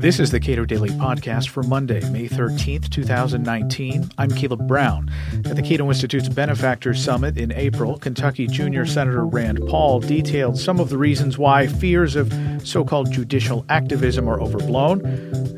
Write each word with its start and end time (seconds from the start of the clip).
This 0.00 0.18
is 0.18 0.30
the 0.30 0.40
Cato 0.40 0.64
Daily 0.64 0.88
Podcast 0.88 1.50
for 1.50 1.62
Monday, 1.62 2.00
May 2.08 2.26
13th, 2.26 2.88
2019. 2.88 4.10
I'm 4.16 4.30
Caleb 4.30 4.66
Brown. 4.66 5.10
At 5.44 5.56
the 5.56 5.62
Cato 5.62 5.88
Institute's 5.88 6.30
Benefactor 6.30 6.94
Summit 6.94 7.36
in 7.36 7.52
April, 7.52 7.98
Kentucky 7.98 8.46
Junior 8.46 8.86
Senator 8.86 9.26
Rand 9.26 9.60
Paul 9.68 10.00
detailed 10.00 10.58
some 10.58 10.80
of 10.80 10.88
the 10.88 10.96
reasons 10.96 11.36
why 11.36 11.66
fears 11.66 12.16
of 12.16 12.32
so 12.64 12.82
called 12.82 13.12
judicial 13.12 13.66
activism 13.68 14.26
are 14.26 14.40
overblown 14.40 15.04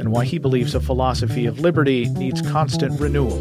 and 0.00 0.10
why 0.10 0.24
he 0.24 0.38
believes 0.38 0.74
a 0.74 0.80
philosophy 0.80 1.46
of 1.46 1.60
liberty 1.60 2.08
needs 2.08 2.42
constant 2.42 3.00
renewal. 3.00 3.38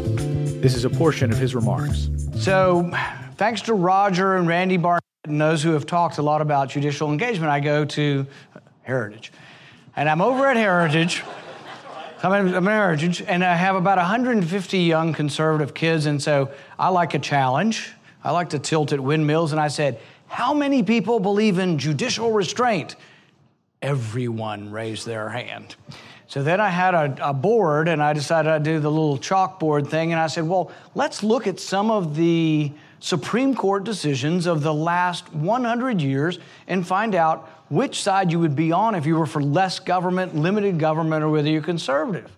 This 0.60 0.76
is 0.76 0.84
a 0.84 0.90
portion 0.90 1.32
of 1.32 1.38
his 1.38 1.52
remarks. 1.52 2.10
So, 2.36 2.88
thanks 3.34 3.60
to 3.62 3.74
Roger 3.74 4.36
and 4.36 4.46
Randy 4.46 4.76
Barnett 4.76 5.02
and 5.24 5.40
those 5.40 5.62
who 5.62 5.70
have 5.72 5.86
talked 5.86 6.18
a 6.18 6.22
lot 6.22 6.40
about 6.40 6.68
judicial 6.68 7.12
engagement, 7.12 7.48
I 7.48 7.60
go 7.60 7.84
to 7.84 8.26
Heritage. 8.82 9.32
And 9.94 10.08
I'm 10.08 10.20
over 10.20 10.48
at 10.48 10.56
Heritage. 10.56 11.22
I'm 12.24 12.32
at 12.48 12.62
Heritage, 12.64 13.22
and 13.22 13.44
I 13.44 13.54
have 13.54 13.76
about 13.76 13.98
150 13.98 14.78
young 14.78 15.12
conservative 15.12 15.74
kids, 15.74 16.06
and 16.06 16.20
so 16.20 16.50
I 16.76 16.88
like 16.88 17.14
a 17.14 17.20
challenge. 17.20 17.92
I 18.24 18.32
like 18.32 18.50
to 18.50 18.58
tilt 18.58 18.92
at 18.92 18.98
windmills, 18.98 19.52
and 19.52 19.60
I 19.60 19.68
said, 19.68 20.00
How 20.26 20.54
many 20.54 20.82
people 20.82 21.20
believe 21.20 21.58
in 21.58 21.78
judicial 21.78 22.32
restraint? 22.32 22.96
Everyone 23.80 24.72
raised 24.72 25.06
their 25.06 25.28
hand. 25.28 25.76
So 26.26 26.42
then 26.42 26.60
I 26.60 26.68
had 26.68 26.94
a, 26.94 27.28
a, 27.28 27.34
board, 27.34 27.86
and 27.86 28.02
I 28.02 28.12
decided 28.12 28.50
I'd 28.50 28.62
do 28.64 28.80
the 28.80 28.90
little 28.90 29.18
chalkboard 29.18 29.88
thing, 29.88 30.12
and 30.12 30.20
I 30.20 30.26
said, 30.26 30.48
Well, 30.48 30.72
let's 30.96 31.22
look 31.22 31.46
at 31.46 31.60
some 31.60 31.92
of 31.92 32.16
the 32.16 32.72
Supreme 33.02 33.52
Court 33.56 33.82
decisions 33.82 34.46
of 34.46 34.62
the 34.62 34.72
last 34.72 35.32
100 35.34 36.00
years 36.00 36.38
and 36.68 36.86
find 36.86 37.16
out 37.16 37.50
which 37.68 38.00
side 38.00 38.30
you 38.30 38.38
would 38.38 38.54
be 38.54 38.70
on 38.70 38.94
if 38.94 39.06
you 39.06 39.16
were 39.16 39.26
for 39.26 39.42
less 39.42 39.80
government, 39.80 40.36
limited 40.36 40.78
government, 40.78 41.24
or 41.24 41.28
whether 41.28 41.48
you're 41.48 41.62
conservative. 41.62 42.30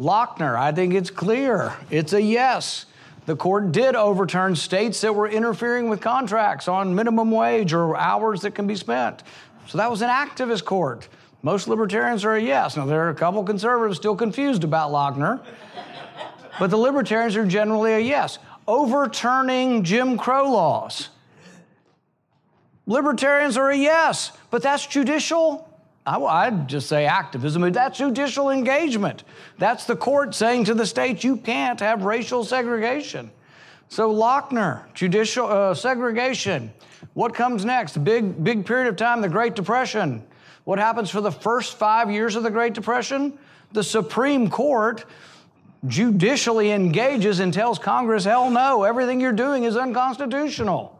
Lochner, 0.00 0.56
I 0.56 0.72
think 0.72 0.94
it's 0.94 1.10
clear. 1.10 1.74
It's 1.90 2.14
a 2.14 2.22
yes. 2.22 2.86
The 3.26 3.36
court 3.36 3.72
did 3.72 3.94
overturn 3.94 4.56
states 4.56 5.02
that 5.02 5.14
were 5.14 5.28
interfering 5.28 5.90
with 5.90 6.00
contracts 6.00 6.66
on 6.66 6.94
minimum 6.94 7.30
wage 7.30 7.74
or 7.74 7.94
hours 7.94 8.40
that 8.40 8.54
can 8.54 8.66
be 8.66 8.76
spent. 8.76 9.22
So 9.68 9.76
that 9.76 9.90
was 9.90 10.00
an 10.00 10.08
activist 10.08 10.64
court. 10.64 11.08
Most 11.42 11.68
libertarians 11.68 12.24
are 12.24 12.36
a 12.36 12.42
yes. 12.42 12.74
Now, 12.74 12.86
there 12.86 13.04
are 13.04 13.10
a 13.10 13.14
couple 13.14 13.44
conservatives 13.44 13.98
still 13.98 14.16
confused 14.16 14.64
about 14.64 14.92
Lochner, 14.92 15.40
but 16.58 16.70
the 16.70 16.78
libertarians 16.78 17.36
are 17.36 17.44
generally 17.44 17.92
a 17.92 17.98
yes 17.98 18.38
overturning 18.70 19.82
Jim 19.82 20.16
Crow 20.16 20.52
laws. 20.52 21.08
Libertarians 22.86 23.56
are 23.56 23.70
a 23.70 23.76
yes, 23.76 24.30
but 24.50 24.62
that's 24.62 24.86
judicial. 24.86 25.68
I, 26.06 26.48
would 26.48 26.68
just 26.68 26.88
say 26.88 27.04
activism, 27.04 27.70
that's 27.72 27.98
judicial 27.98 28.50
engagement. 28.50 29.24
That's 29.58 29.84
the 29.86 29.96
court 29.96 30.34
saying 30.34 30.64
to 30.64 30.74
the 30.74 30.86
state, 30.86 31.22
you 31.24 31.36
can't 31.36 31.80
have 31.80 32.04
racial 32.04 32.44
segregation. 32.44 33.30
So, 33.88 34.12
Lochner, 34.12 34.92
judicial 34.94 35.46
uh, 35.46 35.74
segregation. 35.74 36.72
What 37.14 37.34
comes 37.34 37.64
next? 37.64 38.02
Big, 38.04 38.42
big 38.42 38.64
period 38.64 38.88
of 38.88 38.96
time, 38.96 39.20
the 39.20 39.28
Great 39.28 39.56
Depression. 39.56 40.24
What 40.64 40.78
happens 40.78 41.10
for 41.10 41.20
the 41.20 41.32
first 41.32 41.76
five 41.76 42.10
years 42.10 42.36
of 42.36 42.44
the 42.44 42.50
Great 42.50 42.74
Depression? 42.74 43.36
The 43.72 43.82
Supreme 43.82 44.48
Court 44.48 45.04
judicially 45.86 46.70
engages 46.72 47.40
and 47.40 47.52
tells 47.52 47.78
Congress, 47.78 48.24
hell 48.24 48.50
no, 48.50 48.84
everything 48.84 49.20
you're 49.20 49.32
doing 49.32 49.64
is 49.64 49.76
unconstitutional. 49.76 50.98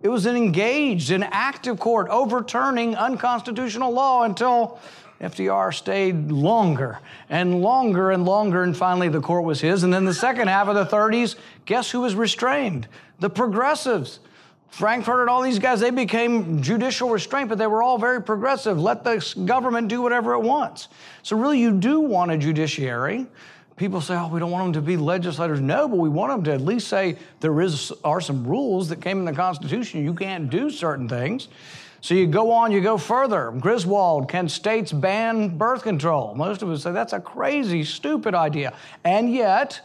It 0.00 0.08
was 0.08 0.26
an 0.26 0.36
engaged, 0.36 1.10
an 1.10 1.22
active 1.22 1.78
court 1.78 2.08
overturning 2.08 2.96
unconstitutional 2.96 3.92
law 3.92 4.24
until 4.24 4.80
FDR 5.20 5.72
stayed 5.72 6.32
longer 6.32 6.98
and 7.30 7.62
longer 7.62 8.10
and 8.10 8.24
longer, 8.24 8.64
and 8.64 8.76
finally 8.76 9.08
the 9.08 9.20
court 9.20 9.44
was 9.44 9.60
his. 9.60 9.84
And 9.84 9.94
then 9.94 10.04
the 10.04 10.14
second 10.14 10.48
half 10.48 10.66
of 10.66 10.74
the 10.74 10.84
30s, 10.84 11.36
guess 11.64 11.90
who 11.90 12.00
was 12.00 12.14
restrained? 12.14 12.88
The 13.20 13.30
progressives. 13.30 14.18
Frankfurter 14.70 15.20
and 15.20 15.28
all 15.28 15.42
these 15.42 15.58
guys, 15.58 15.80
they 15.80 15.90
became 15.90 16.62
judicial 16.62 17.10
restraint, 17.10 17.50
but 17.50 17.58
they 17.58 17.66
were 17.66 17.82
all 17.82 17.98
very 17.98 18.22
progressive. 18.22 18.80
Let 18.80 19.04
the 19.04 19.34
government 19.44 19.88
do 19.88 20.00
whatever 20.00 20.32
it 20.32 20.40
wants. 20.40 20.88
So, 21.22 21.36
really, 21.36 21.60
you 21.60 21.72
do 21.72 22.00
want 22.00 22.30
a 22.30 22.38
judiciary 22.38 23.26
people 23.76 24.00
say, 24.00 24.14
oh, 24.14 24.28
we 24.28 24.40
don't 24.40 24.50
want 24.50 24.72
them 24.72 24.82
to 24.82 24.86
be 24.86 24.96
legislators. 24.96 25.60
No, 25.60 25.88
but 25.88 25.96
we 25.96 26.08
want 26.08 26.32
them 26.32 26.44
to 26.44 26.52
at 26.52 26.60
least 26.60 26.88
say 26.88 27.16
there 27.40 27.60
is, 27.60 27.92
are 28.04 28.20
some 28.20 28.46
rules 28.46 28.88
that 28.88 29.00
came 29.00 29.18
in 29.18 29.24
the 29.24 29.32
Constitution. 29.32 30.04
You 30.04 30.14
can't 30.14 30.50
do 30.50 30.70
certain 30.70 31.08
things. 31.08 31.48
So 32.00 32.14
you 32.14 32.26
go 32.26 32.50
on, 32.50 32.72
you 32.72 32.80
go 32.80 32.98
further. 32.98 33.52
Griswold, 33.52 34.28
can 34.28 34.48
states 34.48 34.90
ban 34.90 35.56
birth 35.56 35.84
control? 35.84 36.34
Most 36.34 36.62
of 36.62 36.68
us 36.68 36.82
say 36.82 36.90
that's 36.90 37.12
a 37.12 37.20
crazy, 37.20 37.84
stupid 37.84 38.34
idea. 38.34 38.74
And 39.04 39.32
yet, 39.32 39.80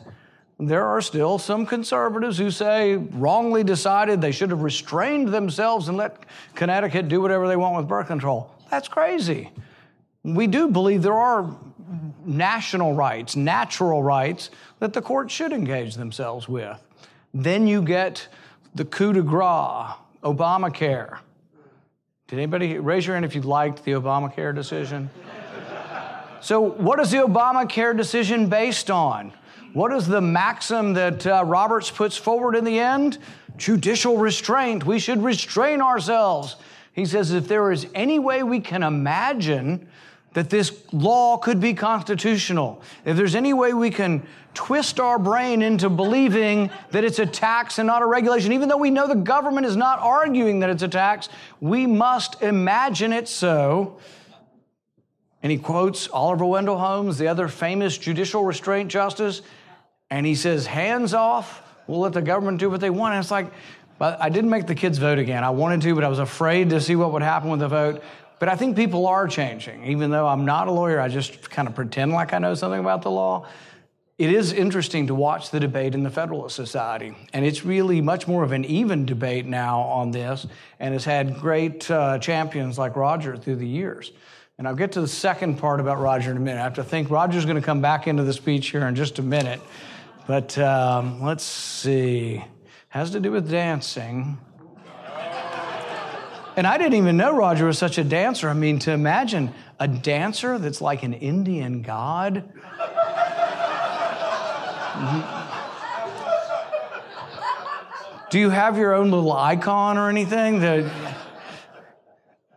there 0.60 0.84
are 0.84 1.02
still 1.02 1.38
some 1.38 1.68
conservatives 1.68 2.40
who 2.40 2.50
say 2.50 2.96
wrongly 2.96 3.64
decided 3.64 4.20
they 4.20 4.32
should 4.32 4.50
have 4.50 4.64
restrained 4.64 5.28
themselves 5.30 5.88
and 5.88 5.98
let 5.98 6.26
Connecticut 6.56 7.08
do 7.08 7.22
whatever 7.22 7.48
they 7.48 7.56
want 7.56 7.78
with 7.78 7.88
birth 7.88 8.08
control. 8.08 8.50
That's 8.72 8.88
crazy. 8.88 9.52
We 10.24 10.48
do 10.48 10.68
believe 10.68 11.04
there 11.04 11.14
are 11.14 11.56
national 12.28 12.94
rights, 12.94 13.36
natural 13.36 14.04
rights 14.04 14.50
that 14.80 14.94
the 14.94 15.02
court 15.02 15.32
should 15.32 15.54
engage 15.54 15.96
themselves 15.96 16.48
with. 16.48 16.80
Then 17.34 17.68
you 17.68 17.82
get 17.82 18.28
the 18.76 18.86
coup 18.86 19.14
de 19.14 19.22
grace, 19.22 19.94
Obamacare. 20.24 21.20
Did 22.28 22.40
anybody 22.40 22.78
raise 22.78 23.08
your 23.08 23.16
hand 23.16 23.26
if 23.26 23.36
you 23.36 23.42
liked 23.42 23.84
the 23.86 23.92
Obamacare 23.94 24.54
decision? 24.54 25.10
so, 26.42 26.62
what 26.62 27.00
is 27.00 27.12
the 27.12 27.18
Obamacare 27.18 27.96
decision 27.96 28.50
based 28.50 28.92
on? 28.92 29.32
What 29.74 29.94
is 29.94 30.08
the 30.08 30.22
maxim 30.22 30.94
that 30.94 31.26
uh, 31.26 31.44
Roberts 31.46 31.92
puts 31.92 32.18
forward 32.18 32.56
in 32.56 32.66
the 32.66 32.80
end? 32.80 33.20
Judicial 33.58 34.18
restraint. 34.18 34.86
We 34.86 35.00
should 35.00 35.24
restrain 35.24 35.82
ourselves. 35.82 36.56
He 36.94 37.06
says 37.06 37.32
if 37.32 37.48
there 37.48 37.72
is 37.72 37.88
any 37.94 38.18
way 38.18 38.44
we 38.44 38.60
can 38.60 38.82
imagine 38.82 39.88
that 40.38 40.52
this 40.52 40.84
law 40.94 41.36
could 41.36 41.60
be 41.60 41.74
constitutional, 41.74 42.80
if 43.06 43.18
there's 43.18 43.34
any 43.34 43.54
way 43.56 43.74
we 43.74 43.90
can 43.90 44.22
twist 44.54 45.00
our 45.00 45.18
brain 45.18 45.64
into 45.64 45.90
believing 45.90 46.70
that 46.92 47.04
it's 47.04 47.18
a 47.18 47.26
tax 47.26 47.80
and 47.80 47.88
not 47.88 48.04
a 48.04 48.06
regulation, 48.06 48.54
even 48.54 48.70
though 48.70 48.78
we 48.78 48.92
know 48.92 49.08
the 49.08 49.16
government 49.16 49.66
is 49.66 49.76
not 49.76 49.98
arguing 49.98 50.60
that 50.60 50.70
it's 50.70 50.84
a 50.84 50.88
tax, 50.88 51.28
we 51.60 51.88
must 51.88 52.44
imagine 52.44 53.14
it 53.14 53.28
so. 53.28 53.98
And 55.42 55.52
he 55.52 55.58
quotes 55.58 56.08
Oliver 56.10 56.46
Wendell 56.46 56.78
Holmes, 56.78 57.18
the 57.18 57.30
other 57.30 57.48
famous 57.48 57.98
judicial 57.98 58.46
restraint 58.46 58.92
justice, 58.92 59.42
and 60.12 60.24
he 60.24 60.36
says, 60.36 60.68
Hands 60.68 61.16
off, 61.16 61.64
we'll 61.88 62.02
let 62.02 62.14
the 62.14 62.22
government 62.22 62.60
do 62.60 62.70
what 62.70 62.80
they 62.80 62.92
want. 62.92 63.16
And 63.16 63.24
it's 63.24 63.32
like, 63.32 63.52
but 63.98 64.22
I 64.22 64.30
didn't 64.30 64.52
make 64.52 64.68
the 64.68 64.76
kids 64.76 65.00
vote 65.00 65.18
again. 65.18 65.44
I 65.44 65.50
wanted 65.50 65.82
to, 65.82 65.96
but 65.96 66.04
I 66.04 66.10
was 66.10 66.20
afraid 66.20 66.70
to 66.70 66.80
see 66.80 66.96
what 66.96 67.12
would 67.12 67.24
happen 67.24 67.50
with 67.50 67.60
the 67.60 67.68
vote. 67.68 68.04
But 68.40 68.50
I 68.50 68.56
think 68.56 68.76
people 68.76 69.08
are 69.08 69.28
changing. 69.28 69.86
Even 69.86 70.12
though 70.12 70.28
I'm 70.28 70.46
not 70.46 70.68
a 70.68 70.72
lawyer, 70.72 71.00
I 71.00 71.08
just 71.08 71.50
kind 71.50 71.68
of 71.68 71.76
pretend 71.76 72.12
like 72.12 72.34
I 72.34 72.40
know 72.40 72.54
something 72.54 72.80
about 72.80 73.02
the 73.02 73.12
law. 73.12 73.48
It 74.18 74.32
is 74.32 74.52
interesting 74.52 75.08
to 75.08 75.16
watch 75.16 75.52
the 75.52 75.60
debate 75.60 75.94
in 75.94 76.02
the 76.04 76.10
Federalist 76.10 76.56
Society. 76.56 77.16
And 77.34 77.46
it's 77.46 77.64
really 77.64 78.02
much 78.02 78.28
more 78.28 78.44
of 78.44 78.52
an 78.52 78.66
even 78.66 79.06
debate 79.06 79.46
now 79.46 79.82
on 79.82 80.12
this, 80.12 80.48
and 80.80 80.94
has 80.94 81.06
had 81.06 81.40
great 81.40 81.90
uh, 81.90 82.18
champions 82.20 82.78
like 82.80 82.96
Roger 82.96 83.38
through 83.38 83.58
the 83.58 83.68
years. 83.68 84.12
And 84.58 84.68
I'll 84.68 84.76
get 84.76 84.94
to 84.94 85.02
the 85.02 85.08
second 85.08 85.58
part 85.60 85.80
about 85.80 86.00
Roger 86.00 86.32
in 86.32 86.38
a 86.38 86.40
minute. 86.40 86.60
I 86.60 86.64
have 86.64 86.74
to 86.76 86.84
think 86.84 87.12
Roger's 87.12 87.46
going 87.46 87.58
to 87.58 87.62
come 87.62 87.80
back 87.80 88.08
into 88.08 88.24
the 88.24 88.34
speech 88.34 88.72
here 88.72 88.88
in 88.88 88.96
just 88.96 89.20
a 89.20 89.22
minute. 89.22 89.62
But 90.26 90.58
um, 90.58 91.22
let's 91.22 91.44
see. 91.44 92.44
Has 92.90 93.12
to 93.12 93.20
do 93.20 93.32
with 93.32 93.52
dancing. 93.52 94.40
And 96.58 96.66
I 96.66 96.80
didn't 96.80 96.96
even 96.96 97.18
know 97.18 97.36
Roger 97.36 97.68
was 97.68 97.78
such 97.78 98.00
a 98.00 98.04
dancer. 98.04 98.50
I 98.50 98.54
mean, 98.54 98.80
to 98.80 98.92
imagine 98.92 99.54
a 99.80 99.88
dancer 99.88 100.58
that's 100.58 100.82
like 100.82 101.04
an 101.04 101.14
Indian 101.14 101.84
god. 101.84 102.44
Do 108.32 108.40
you 108.40 108.50
have 108.50 108.76
your 108.76 108.96
own 108.96 109.12
little 109.12 109.32
icon 109.32 110.00
or 110.00 110.10
anything 110.10 110.60
that 110.62 110.92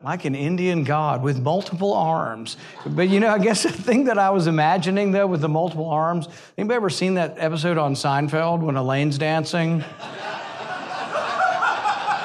like 0.03 0.25
an 0.25 0.35
Indian 0.35 0.85
god 0.85 1.23
with 1.23 1.39
multiple 1.39 1.93
arms. 1.93 2.57
But 2.87 3.11
you 3.11 3.21
know, 3.21 3.29
I 3.29 3.39
guess 3.39 3.63
the 3.65 3.71
thing 3.71 4.05
that 4.05 4.19
I 4.19 4.31
was 4.31 4.47
imagining 4.47 5.13
though 5.13 5.27
with 5.27 5.43
the 5.43 5.49
multiple 5.49 5.91
arms, 5.91 6.27
anybody 6.57 6.77
ever 6.77 6.91
seen 6.91 7.15
that 7.15 7.35
episode 7.37 7.77
on 7.77 7.95
Seinfeld 7.95 8.61
when 8.61 8.77
Elaine's 8.77 9.19
dancing? 9.19 9.85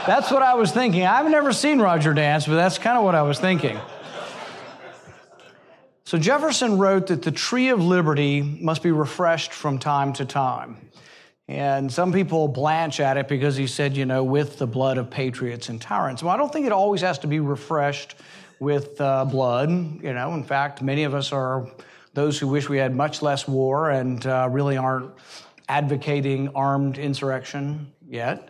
That's 0.07 0.29
what 0.29 0.43
I 0.43 0.53
was 0.53 0.71
thinking. 0.71 1.05
I've 1.05 1.29
never 1.31 1.51
seen 1.51 1.79
Roger 1.79 2.13
dance, 2.13 2.45
but 2.45 2.55
that's 2.55 2.77
kind 2.77 2.97
of 2.97 3.03
what 3.03 3.15
I 3.15 3.23
was 3.23 3.39
thinking. 3.39 3.79
So 6.03 6.19
Jefferson 6.19 6.77
wrote 6.77 7.07
that 7.07 7.23
the 7.23 7.31
tree 7.31 7.69
of 7.69 7.81
liberty 7.81 8.41
must 8.41 8.83
be 8.83 8.91
refreshed 8.91 9.51
from 9.51 9.79
time 9.79 10.13
to 10.13 10.25
time. 10.25 10.91
And 11.47 11.91
some 11.91 12.13
people 12.13 12.47
blanch 12.47 12.99
at 12.99 13.17
it 13.17 13.27
because 13.27 13.55
he 13.55 13.65
said, 13.65 13.97
you 13.97 14.05
know, 14.05 14.23
with 14.23 14.59
the 14.59 14.67
blood 14.67 14.99
of 14.99 15.09
patriots 15.09 15.69
and 15.69 15.81
tyrants. 15.81 16.21
Well, 16.21 16.33
I 16.33 16.37
don't 16.37 16.53
think 16.53 16.67
it 16.67 16.71
always 16.71 17.01
has 17.01 17.17
to 17.19 17.27
be 17.27 17.39
refreshed 17.39 18.15
with 18.59 19.01
uh, 19.01 19.25
blood. 19.25 19.69
You 19.69 20.13
know, 20.13 20.35
in 20.35 20.43
fact, 20.43 20.83
many 20.83 21.03
of 21.03 21.15
us 21.15 21.31
are 21.31 21.67
those 22.13 22.39
who 22.39 22.47
wish 22.47 22.69
we 22.69 22.77
had 22.77 22.95
much 22.95 23.23
less 23.23 23.47
war 23.47 23.89
and 23.89 24.25
uh, 24.27 24.47
really 24.51 24.77
aren't 24.77 25.11
advocating 25.67 26.49
armed 26.49 26.99
insurrection 26.99 27.91
yet. 28.07 28.49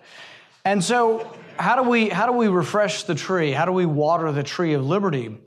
And 0.65 0.83
so, 0.83 1.31
how 1.57 1.81
do 1.81 1.89
we 1.89 2.09
how 2.09 2.25
do 2.25 2.33
we 2.33 2.47
refresh 2.47 3.03
the 3.03 3.15
tree? 3.15 3.51
How 3.51 3.65
do 3.65 3.71
we 3.71 3.85
water 3.85 4.31
the 4.31 4.43
tree 4.43 4.73
of 4.73 4.85
liberty? 4.85 5.37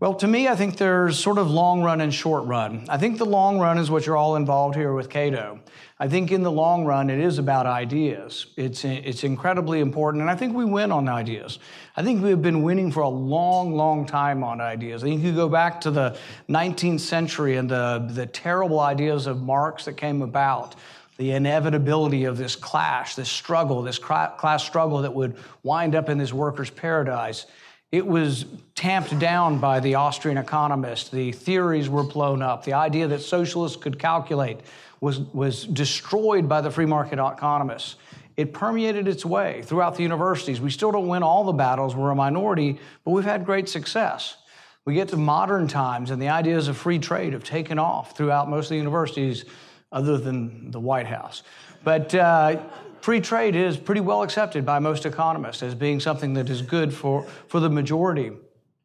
Well, 0.00 0.14
to 0.14 0.28
me, 0.28 0.46
I 0.46 0.54
think 0.54 0.76
there's 0.76 1.18
sort 1.18 1.38
of 1.38 1.50
long 1.50 1.82
run 1.82 2.00
and 2.00 2.14
short 2.14 2.44
run. 2.44 2.86
I 2.88 2.98
think 2.98 3.18
the 3.18 3.26
long 3.26 3.58
run 3.58 3.78
is 3.78 3.90
what 3.90 4.06
you're 4.06 4.16
all 4.16 4.36
involved 4.36 4.76
here 4.76 4.92
with 4.92 5.10
Cato. 5.10 5.58
I 5.98 6.06
think 6.06 6.30
in 6.30 6.44
the 6.44 6.52
long 6.52 6.84
run, 6.84 7.10
it 7.10 7.18
is 7.18 7.40
about 7.40 7.66
ideas. 7.66 8.46
It's, 8.56 8.84
it's 8.84 9.24
incredibly 9.24 9.80
important, 9.80 10.20
and 10.20 10.30
I 10.30 10.36
think 10.36 10.54
we 10.54 10.64
win 10.64 10.92
on 10.92 11.08
ideas. 11.08 11.58
I 11.96 12.04
think 12.04 12.22
we've 12.22 12.40
been 12.40 12.62
winning 12.62 12.92
for 12.92 13.00
a 13.00 13.08
long, 13.08 13.72
long 13.72 14.06
time 14.06 14.44
on 14.44 14.60
ideas. 14.60 15.02
I 15.02 15.08
think 15.08 15.24
you 15.24 15.32
go 15.32 15.48
back 15.48 15.80
to 15.80 15.90
the 15.90 16.16
19th 16.48 17.00
century 17.00 17.56
and 17.56 17.68
the, 17.68 18.06
the 18.08 18.26
terrible 18.26 18.78
ideas 18.78 19.26
of 19.26 19.42
Marx 19.42 19.86
that 19.86 19.94
came 19.94 20.22
about, 20.22 20.76
the 21.18 21.32
inevitability 21.32 22.24
of 22.24 22.38
this 22.38 22.54
clash, 22.56 23.16
this 23.16 23.28
struggle, 23.28 23.82
this 23.82 23.98
class 23.98 24.64
struggle 24.64 25.02
that 25.02 25.12
would 25.12 25.36
wind 25.64 25.94
up 25.94 26.08
in 26.08 26.16
this 26.16 26.32
workers' 26.32 26.70
paradise. 26.70 27.46
It 27.90 28.06
was 28.06 28.46
tamped 28.76 29.18
down 29.18 29.58
by 29.58 29.80
the 29.80 29.96
Austrian 29.96 30.38
economists. 30.38 31.08
The 31.08 31.32
theories 31.32 31.88
were 31.88 32.04
blown 32.04 32.40
up. 32.40 32.64
The 32.64 32.74
idea 32.74 33.08
that 33.08 33.20
socialists 33.20 33.76
could 33.76 33.98
calculate 33.98 34.60
was, 35.00 35.18
was 35.18 35.64
destroyed 35.64 36.48
by 36.48 36.60
the 36.60 36.70
free 36.70 36.86
market 36.86 37.18
economists. 37.18 37.96
It 38.36 38.52
permeated 38.52 39.08
its 39.08 39.24
way 39.24 39.62
throughout 39.64 39.96
the 39.96 40.04
universities. 40.04 40.60
We 40.60 40.70
still 40.70 40.92
don't 40.92 41.08
win 41.08 41.24
all 41.24 41.42
the 41.42 41.52
battles, 41.52 41.96
we're 41.96 42.10
a 42.10 42.14
minority, 42.14 42.78
but 43.04 43.10
we've 43.10 43.24
had 43.24 43.44
great 43.44 43.68
success. 43.68 44.36
We 44.84 44.94
get 44.94 45.08
to 45.08 45.16
modern 45.16 45.66
times, 45.66 46.12
and 46.12 46.22
the 46.22 46.28
ideas 46.28 46.68
of 46.68 46.76
free 46.76 47.00
trade 47.00 47.32
have 47.32 47.42
taken 47.42 47.78
off 47.80 48.16
throughout 48.16 48.48
most 48.48 48.66
of 48.66 48.70
the 48.70 48.76
universities, 48.76 49.44
other 49.92 50.18
than 50.18 50.70
the 50.70 50.80
White 50.80 51.06
House. 51.06 51.42
But 51.84 52.14
uh, 52.14 52.62
free 53.00 53.20
trade 53.20 53.56
is 53.56 53.76
pretty 53.76 54.00
well 54.00 54.22
accepted 54.22 54.66
by 54.66 54.78
most 54.78 55.06
economists 55.06 55.62
as 55.62 55.74
being 55.74 56.00
something 56.00 56.34
that 56.34 56.50
is 56.50 56.62
good 56.62 56.92
for, 56.92 57.24
for 57.46 57.60
the 57.60 57.70
majority. 57.70 58.32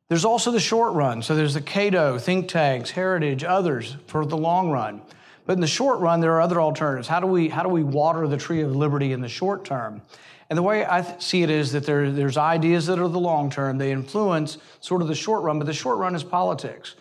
There's 0.10 0.26
also 0.26 0.52
the 0.52 0.60
short 0.60 0.94
run. 0.94 1.22
So 1.22 1.36
there's 1.36 1.56
the 1.56 1.62
Cato, 1.62 2.18
think 2.18 2.48
tanks, 2.48 2.92
Heritage, 2.92 3.44
others 3.44 3.98
for 4.08 4.26
the 4.26 4.38
long 4.38 4.70
run. 4.70 5.02
But 5.46 5.54
in 5.54 5.60
the 5.60 5.68
short 5.68 6.00
run, 6.00 6.22
there 6.22 6.34
are 6.34 6.42
other 6.42 6.62
alternatives. 6.62 7.08
How 7.08 7.20
do 7.20 7.28
we, 7.28 7.50
how 7.50 7.64
do 7.64 7.70
we 7.70 7.84
water 7.84 8.28
the 8.28 8.38
tree 8.38 8.62
of 8.62 8.76
liberty 8.76 9.12
in 9.12 9.22
the 9.22 9.28
short 9.28 9.66
term? 9.66 10.02
And 10.50 10.58
the 10.58 10.64
way 10.64 10.86
I 10.88 11.02
th- 11.02 11.22
see 11.22 11.42
it 11.42 11.50
is 11.50 11.72
that 11.72 11.86
there, 11.86 12.12
there's 12.12 12.38
ideas 12.38 12.86
that 12.86 13.00
are 13.00 13.08
the 13.08 13.20
long 13.20 13.50
term, 13.50 13.78
they 13.78 13.92
influence 13.92 14.58
sort 14.80 15.02
of 15.02 15.08
the 15.08 15.16
short 15.16 15.42
run, 15.44 15.58
but 15.58 15.66
the 15.66 15.74
short 15.74 15.98
run 15.98 16.16
is 16.16 16.24
politics. 16.24 16.96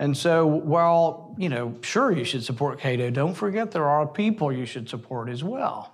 And 0.00 0.16
so, 0.16 0.46
while, 0.46 1.34
you 1.38 1.48
know, 1.48 1.74
sure 1.82 2.12
you 2.12 2.24
should 2.24 2.44
support 2.44 2.78
Cato, 2.78 3.10
don't 3.10 3.34
forget 3.34 3.72
there 3.72 3.88
are 3.88 4.06
people 4.06 4.52
you 4.52 4.64
should 4.64 4.88
support 4.88 5.28
as 5.28 5.42
well. 5.42 5.92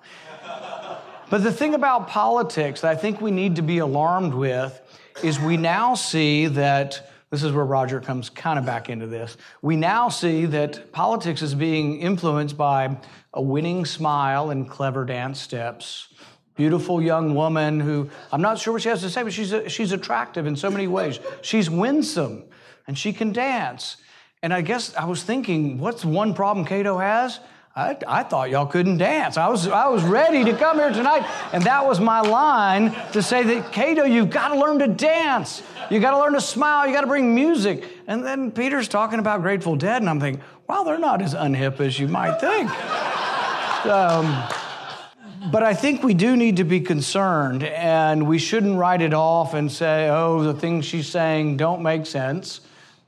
but 1.31 1.43
the 1.43 1.53
thing 1.53 1.75
about 1.75 2.09
politics 2.09 2.83
that 2.83 2.91
I 2.91 2.97
think 2.97 3.23
we 3.23 3.31
need 3.31 3.57
to 3.57 3.63
be 3.63 3.79
alarmed 3.79 4.35
with 4.35 4.81
is 5.23 5.41
we 5.41 5.57
now 5.57 5.95
see 5.95 6.47
that 6.49 7.11
this 7.31 7.43
is 7.43 7.53
where 7.53 7.65
Roger 7.65 8.01
comes 8.01 8.29
kind 8.29 8.59
of 8.59 8.67
back 8.67 8.91
into 8.91 9.07
this. 9.07 9.37
We 9.63 9.75
now 9.75 10.09
see 10.09 10.45
that 10.47 10.93
politics 10.93 11.41
is 11.41 11.55
being 11.55 12.01
influenced 12.01 12.57
by 12.57 12.97
a 13.33 13.43
winning 13.43 13.87
smile 13.87 14.51
and 14.51 14.69
clever 14.69 15.05
dance 15.05 15.41
steps. 15.41 16.09
Beautiful 16.57 17.03
young 17.03 17.35
woman 17.35 17.81
who 17.81 18.09
I'm 18.31 18.43
not 18.43 18.59
sure 18.59 18.75
what 18.75 18.83
she 18.83 18.89
has 18.91 19.01
to 19.01 19.11
say, 19.11 19.23
but 19.23 19.33
she's, 19.33 19.53
a, 19.53 19.69
she's 19.69 19.91
attractive 19.93 20.47
in 20.47 20.55
so 20.55 20.71
many 20.71 20.87
ways. 20.87 21.19
She's 21.43 21.69
winsome 21.69 22.45
and 22.87 22.99
she 22.99 23.13
can 23.13 23.33
dance. 23.33 23.97
And 24.43 24.53
I 24.53 24.61
guess 24.61 24.95
I 24.95 25.07
was 25.07 25.23
thinking, 25.23 25.79
what's 25.79 26.05
one 26.05 26.35
problem 26.35 26.67
Cato 26.67 26.99
has? 26.99 27.41
I, 27.77 27.97
I, 28.07 28.23
thought 28.23 28.51
y'all 28.51 28.67
couldn't 28.67 28.99
dance. 28.99 29.37
I 29.37 29.49
was, 29.49 29.67
I 29.67 29.89
was 29.89 30.05
ready 30.05 30.45
to 30.45 30.57
come 30.57 30.79
here 30.79 30.93
tonight. 30.93 31.29
And 31.53 31.65
that 31.65 31.85
was 31.85 31.99
my 31.99 32.21
line 32.21 32.95
to 33.13 33.21
say 33.21 33.43
that, 33.43 33.73
Cato, 33.73 34.05
you've 34.05 34.31
got 34.31 34.49
to 34.49 34.61
learn 34.61 34.79
to 34.79 34.87
dance. 34.87 35.61
You 35.91 35.99
got 35.99 36.13
to 36.13 36.19
learn 36.19 36.35
to 36.35 36.41
smile. 36.41 36.87
You 36.87 36.95
got 36.95 37.01
to 37.01 37.09
bring 37.09 37.35
music. 37.35 37.85
And 38.07 38.25
then 38.25 38.53
Peter's 38.53 38.87
talking 38.87 39.19
about 39.19 39.43
Grateful 39.43 39.75
Dead, 39.75 40.03
and 40.03 40.09
I'm 40.09 40.21
thinking, 40.21 40.43
wow, 40.69 40.85
they're 40.85 40.99
not 40.99 41.21
as 41.21 41.35
unhip 41.35 41.81
as 41.81 41.99
you 41.99 42.07
might 42.07 42.39
think. 42.39 42.71
um, 43.87 44.27
but 45.51 45.63
I 45.63 45.75
think 45.75 46.03
we 46.03 46.15
do 46.15 46.37
need 46.37 46.59
to 46.59 46.65
be 46.65 46.81
concerned, 46.81 47.65
and 47.65 48.29
we 48.29 48.39
shouldn't 48.39 48.79
write 48.79 49.03
it 49.03 49.13
off 49.13 49.53
and 49.53 49.71
say, 49.71 50.09
oh, 50.09 50.45
the 50.45 50.55
things 50.55 50.85
she's 50.85 51.09
saying 51.09 51.57
don't 51.57 51.83
make 51.83 52.07
sense, 52.07 52.61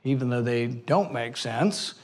even 0.07 0.29
though 0.29 0.41
they 0.41 0.67
don't 0.67 1.13
make 1.13 1.37
sense 1.37 1.95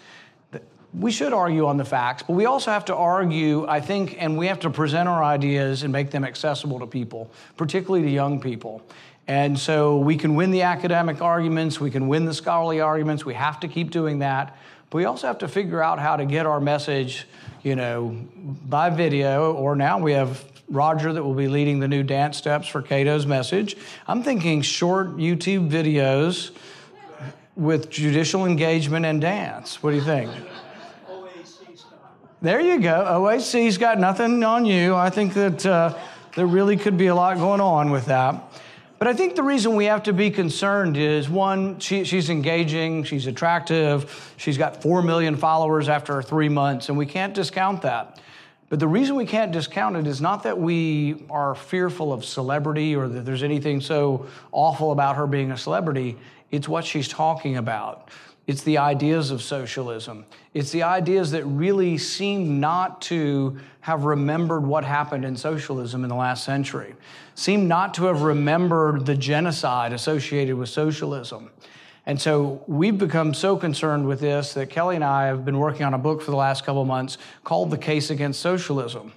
we 0.93 1.11
should 1.11 1.33
argue 1.33 1.65
on 1.65 1.77
the 1.77 1.85
facts, 1.85 2.23
but 2.23 2.33
we 2.33 2.45
also 2.45 2.71
have 2.71 2.85
to 2.85 2.95
argue, 2.95 3.65
I 3.67 3.79
think, 3.79 4.15
and 4.21 4.37
we 4.37 4.47
have 4.47 4.59
to 4.59 4.69
present 4.69 5.09
our 5.09 5.23
ideas 5.23 5.83
and 5.83 5.91
make 5.91 6.11
them 6.11 6.23
accessible 6.23 6.79
to 6.79 6.87
people, 6.87 7.31
particularly 7.57 8.05
to 8.05 8.11
young 8.11 8.39
people. 8.39 8.83
And 9.27 9.57
so 9.57 9.97
we 9.97 10.17
can 10.17 10.35
win 10.35 10.51
the 10.51 10.63
academic 10.63 11.21
arguments, 11.21 11.79
we 11.79 11.89
can 11.89 12.07
win 12.07 12.25
the 12.25 12.33
scholarly 12.33 12.79
arguments, 12.79 13.25
we 13.25 13.33
have 13.33 13.59
to 13.61 13.67
keep 13.67 13.89
doing 13.89 14.19
that. 14.19 14.57
But 14.89 14.97
we 14.97 15.05
also 15.05 15.25
have 15.27 15.39
to 15.39 15.47
figure 15.47 15.81
out 15.81 15.97
how 15.97 16.17
to 16.17 16.25
get 16.25 16.45
our 16.45 16.59
message, 16.59 17.27
you 17.63 17.75
know, 17.75 18.09
by 18.35 18.89
video, 18.91 19.53
or 19.53 19.75
now 19.75 19.97
we 19.97 20.13
have 20.13 20.45
Roger 20.69 21.11
that 21.13 21.23
will 21.23 21.33
be 21.33 21.47
leading 21.47 21.79
the 21.79 21.87
new 21.87 22.03
dance 22.03 22.37
steps 22.37 22.67
for 22.67 22.81
Cato's 22.81 23.25
message. 23.25 23.75
I'm 24.07 24.23
thinking 24.23 24.61
short 24.61 25.17
YouTube 25.17 25.69
videos 25.69 26.51
with 27.55 27.89
judicial 27.89 28.45
engagement 28.45 29.05
and 29.05 29.21
dance. 29.21 29.83
What 29.83 29.91
do 29.91 29.97
you 29.97 30.03
think? 30.03 30.31
There 32.41 32.59
you 32.59 32.79
go. 32.81 33.05
AOC's 33.07 33.77
got 33.77 33.99
nothing 33.99 34.43
on 34.43 34.65
you. 34.65 34.95
I 34.95 35.09
think 35.09 35.33
that 35.33 35.65
uh, 35.65 35.97
there 36.35 36.45
really 36.45 36.75
could 36.75 36.97
be 36.97 37.07
a 37.07 37.15
lot 37.15 37.37
going 37.37 37.61
on 37.61 37.89
with 37.89 38.07
that. 38.07 38.51
But 38.99 39.07
I 39.07 39.13
think 39.13 39.35
the 39.35 39.43
reason 39.43 39.75
we 39.75 39.85
have 39.85 40.03
to 40.03 40.13
be 40.13 40.29
concerned 40.29 40.97
is 40.97 41.29
one, 41.29 41.79
she, 41.79 42.03
she's 42.03 42.29
engaging, 42.29 43.03
she's 43.03 43.27
attractive, 43.27 44.33
she's 44.37 44.57
got 44.57 44.81
4 44.81 45.01
million 45.01 45.35
followers 45.35 45.89
after 45.89 46.21
three 46.21 46.49
months, 46.49 46.89
and 46.89 46.97
we 46.97 47.05
can't 47.05 47.33
discount 47.33 47.81
that. 47.81 48.19
But 48.73 48.79
the 48.79 48.87
reason 48.87 49.15
we 49.15 49.27
can't 49.27 49.51
discount 49.51 49.97
it 49.97 50.07
is 50.07 50.19
not 50.19 50.41
that 50.41 50.57
we 50.57 51.25
are 51.29 51.53
fearful 51.53 52.11
of 52.11 52.25
celebrity 52.25 52.95
or 52.95 53.07
that 53.07 53.23
there's 53.23 53.43
anything 53.43 53.81
so 53.81 54.25
awful 54.51 54.91
about 54.91 55.15
her 55.15 55.27
being 55.27 55.51
a 55.51 55.57
celebrity, 55.59 56.17
it's 56.49 56.67
what 56.67 56.83
she's 56.83 57.07
talking 57.07 57.57
about. 57.57 58.09
It's 58.47 58.63
the 58.63 58.79
ideas 58.79 59.29
of 59.29 59.43
socialism. 59.43 60.25
It's 60.55 60.71
the 60.71 60.81
ideas 60.81 61.29
that 61.33 61.45
really 61.45 61.99
seem 61.99 62.59
not 62.59 62.99
to 63.03 63.59
have 63.81 64.05
remembered 64.05 64.65
what 64.65 64.83
happened 64.83 65.23
in 65.23 65.37
socialism 65.37 66.01
in 66.01 66.09
the 66.09 66.15
last 66.15 66.43
century, 66.43 66.95
seem 67.35 67.67
not 67.67 67.93
to 67.93 68.05
have 68.05 68.23
remembered 68.23 69.05
the 69.05 69.15
genocide 69.15 69.93
associated 69.93 70.55
with 70.55 70.69
socialism. 70.69 71.51
And 72.05 72.21
so 72.21 72.61
we've 72.67 72.97
become 72.97 73.33
so 73.33 73.55
concerned 73.55 74.07
with 74.07 74.19
this 74.19 74.53
that 74.55 74.69
Kelly 74.69 74.95
and 74.95 75.03
I 75.03 75.27
have 75.27 75.45
been 75.45 75.57
working 75.57 75.85
on 75.85 75.93
a 75.93 75.97
book 75.97 76.21
for 76.21 76.31
the 76.31 76.37
last 76.37 76.65
couple 76.65 76.83
months 76.83 77.17
called 77.43 77.71
The 77.71 77.77
Case 77.77 78.09
Against 78.09 78.41
Socialism. 78.41 79.13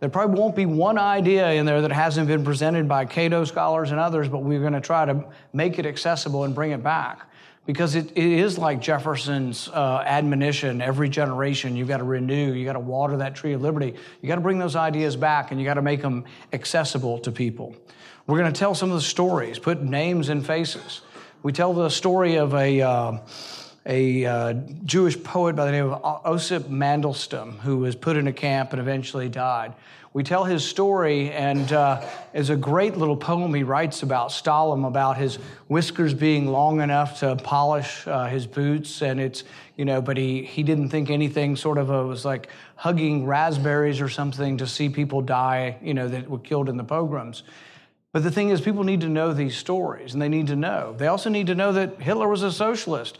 There 0.00 0.08
probably 0.08 0.38
won't 0.38 0.56
be 0.56 0.66
one 0.66 0.98
idea 0.98 1.52
in 1.52 1.66
there 1.66 1.82
that 1.82 1.92
hasn't 1.92 2.26
been 2.28 2.44
presented 2.44 2.88
by 2.88 3.04
Cato 3.04 3.44
scholars 3.44 3.90
and 3.90 4.00
others, 4.00 4.28
but 4.28 4.42
we're 4.42 4.60
going 4.60 4.72
to 4.72 4.80
try 4.80 5.04
to 5.04 5.24
make 5.52 5.78
it 5.78 5.86
accessible 5.86 6.44
and 6.44 6.54
bring 6.54 6.72
it 6.72 6.82
back 6.82 7.26
because 7.66 7.94
it, 7.94 8.10
it 8.14 8.24
is 8.24 8.58
like 8.58 8.80
Jefferson's 8.80 9.68
uh, 9.68 10.02
admonition 10.04 10.82
every 10.82 11.08
generation 11.08 11.76
you've 11.76 11.88
got 11.88 11.98
to 11.98 12.04
renew, 12.04 12.52
you've 12.52 12.66
got 12.66 12.74
to 12.74 12.80
water 12.80 13.16
that 13.18 13.34
tree 13.34 13.52
of 13.52 13.62
liberty. 13.62 13.94
You've 14.20 14.28
got 14.28 14.34
to 14.34 14.40
bring 14.40 14.58
those 14.58 14.76
ideas 14.76 15.16
back 15.16 15.50
and 15.50 15.60
you've 15.60 15.66
got 15.66 15.74
to 15.74 15.82
make 15.82 16.02
them 16.02 16.24
accessible 16.52 17.18
to 17.20 17.32
people. 17.32 17.74
We're 18.26 18.38
going 18.38 18.52
to 18.52 18.58
tell 18.58 18.74
some 18.74 18.90
of 18.90 18.96
the 18.96 19.02
stories, 19.02 19.58
put 19.58 19.82
names 19.82 20.28
and 20.28 20.44
faces. 20.44 21.02
We 21.44 21.52
tell 21.52 21.74
the 21.74 21.90
story 21.90 22.36
of 22.36 22.54
a, 22.54 22.80
uh, 22.80 23.18
a 23.84 24.24
uh, 24.24 24.52
Jewish 24.86 25.22
poet 25.22 25.54
by 25.54 25.66
the 25.66 25.72
name 25.72 25.92
of 25.92 26.24
Osip 26.24 26.70
Mandelstam 26.70 27.58
who 27.58 27.80
was 27.80 27.94
put 27.94 28.16
in 28.16 28.26
a 28.28 28.32
camp 28.32 28.72
and 28.72 28.80
eventually 28.80 29.28
died 29.28 29.74
we 30.14 30.22
tell 30.22 30.44
his 30.44 30.64
story, 30.64 31.32
and 31.32 31.72
uh, 31.72 32.00
is 32.32 32.48
a 32.48 32.54
great 32.54 32.96
little 32.96 33.16
poem 33.16 33.52
he 33.52 33.64
writes 33.64 34.04
about 34.04 34.30
Stalin, 34.30 34.84
about 34.84 35.16
his 35.16 35.36
whiskers 35.66 36.14
being 36.14 36.46
long 36.46 36.80
enough 36.80 37.18
to 37.18 37.34
polish 37.34 38.06
uh, 38.06 38.28
his 38.28 38.46
boots, 38.46 39.02
and 39.02 39.20
it's 39.20 39.42
you 39.76 39.84
know, 39.84 40.00
but 40.00 40.16
he 40.16 40.44
he 40.44 40.62
didn't 40.62 40.90
think 40.90 41.10
anything 41.10 41.56
sort 41.56 41.78
of 41.78 41.90
a, 41.90 42.06
was 42.06 42.24
like 42.24 42.48
hugging 42.76 43.26
raspberries 43.26 44.00
or 44.00 44.08
something 44.08 44.56
to 44.58 44.68
see 44.68 44.88
people 44.88 45.20
die, 45.20 45.76
you 45.82 45.94
know, 45.94 46.06
that 46.06 46.30
were 46.30 46.38
killed 46.38 46.68
in 46.68 46.76
the 46.76 46.84
pogroms. 46.84 47.42
But 48.14 48.22
the 48.22 48.30
thing 48.30 48.50
is, 48.50 48.60
people 48.60 48.84
need 48.84 49.00
to 49.00 49.08
know 49.08 49.32
these 49.32 49.56
stories, 49.56 50.12
and 50.12 50.22
they 50.22 50.28
need 50.28 50.46
to 50.46 50.54
know. 50.54 50.94
They 50.96 51.08
also 51.08 51.28
need 51.28 51.48
to 51.48 51.56
know 51.56 51.72
that 51.72 52.00
Hitler 52.00 52.28
was 52.28 52.44
a 52.44 52.52
socialist. 52.52 53.18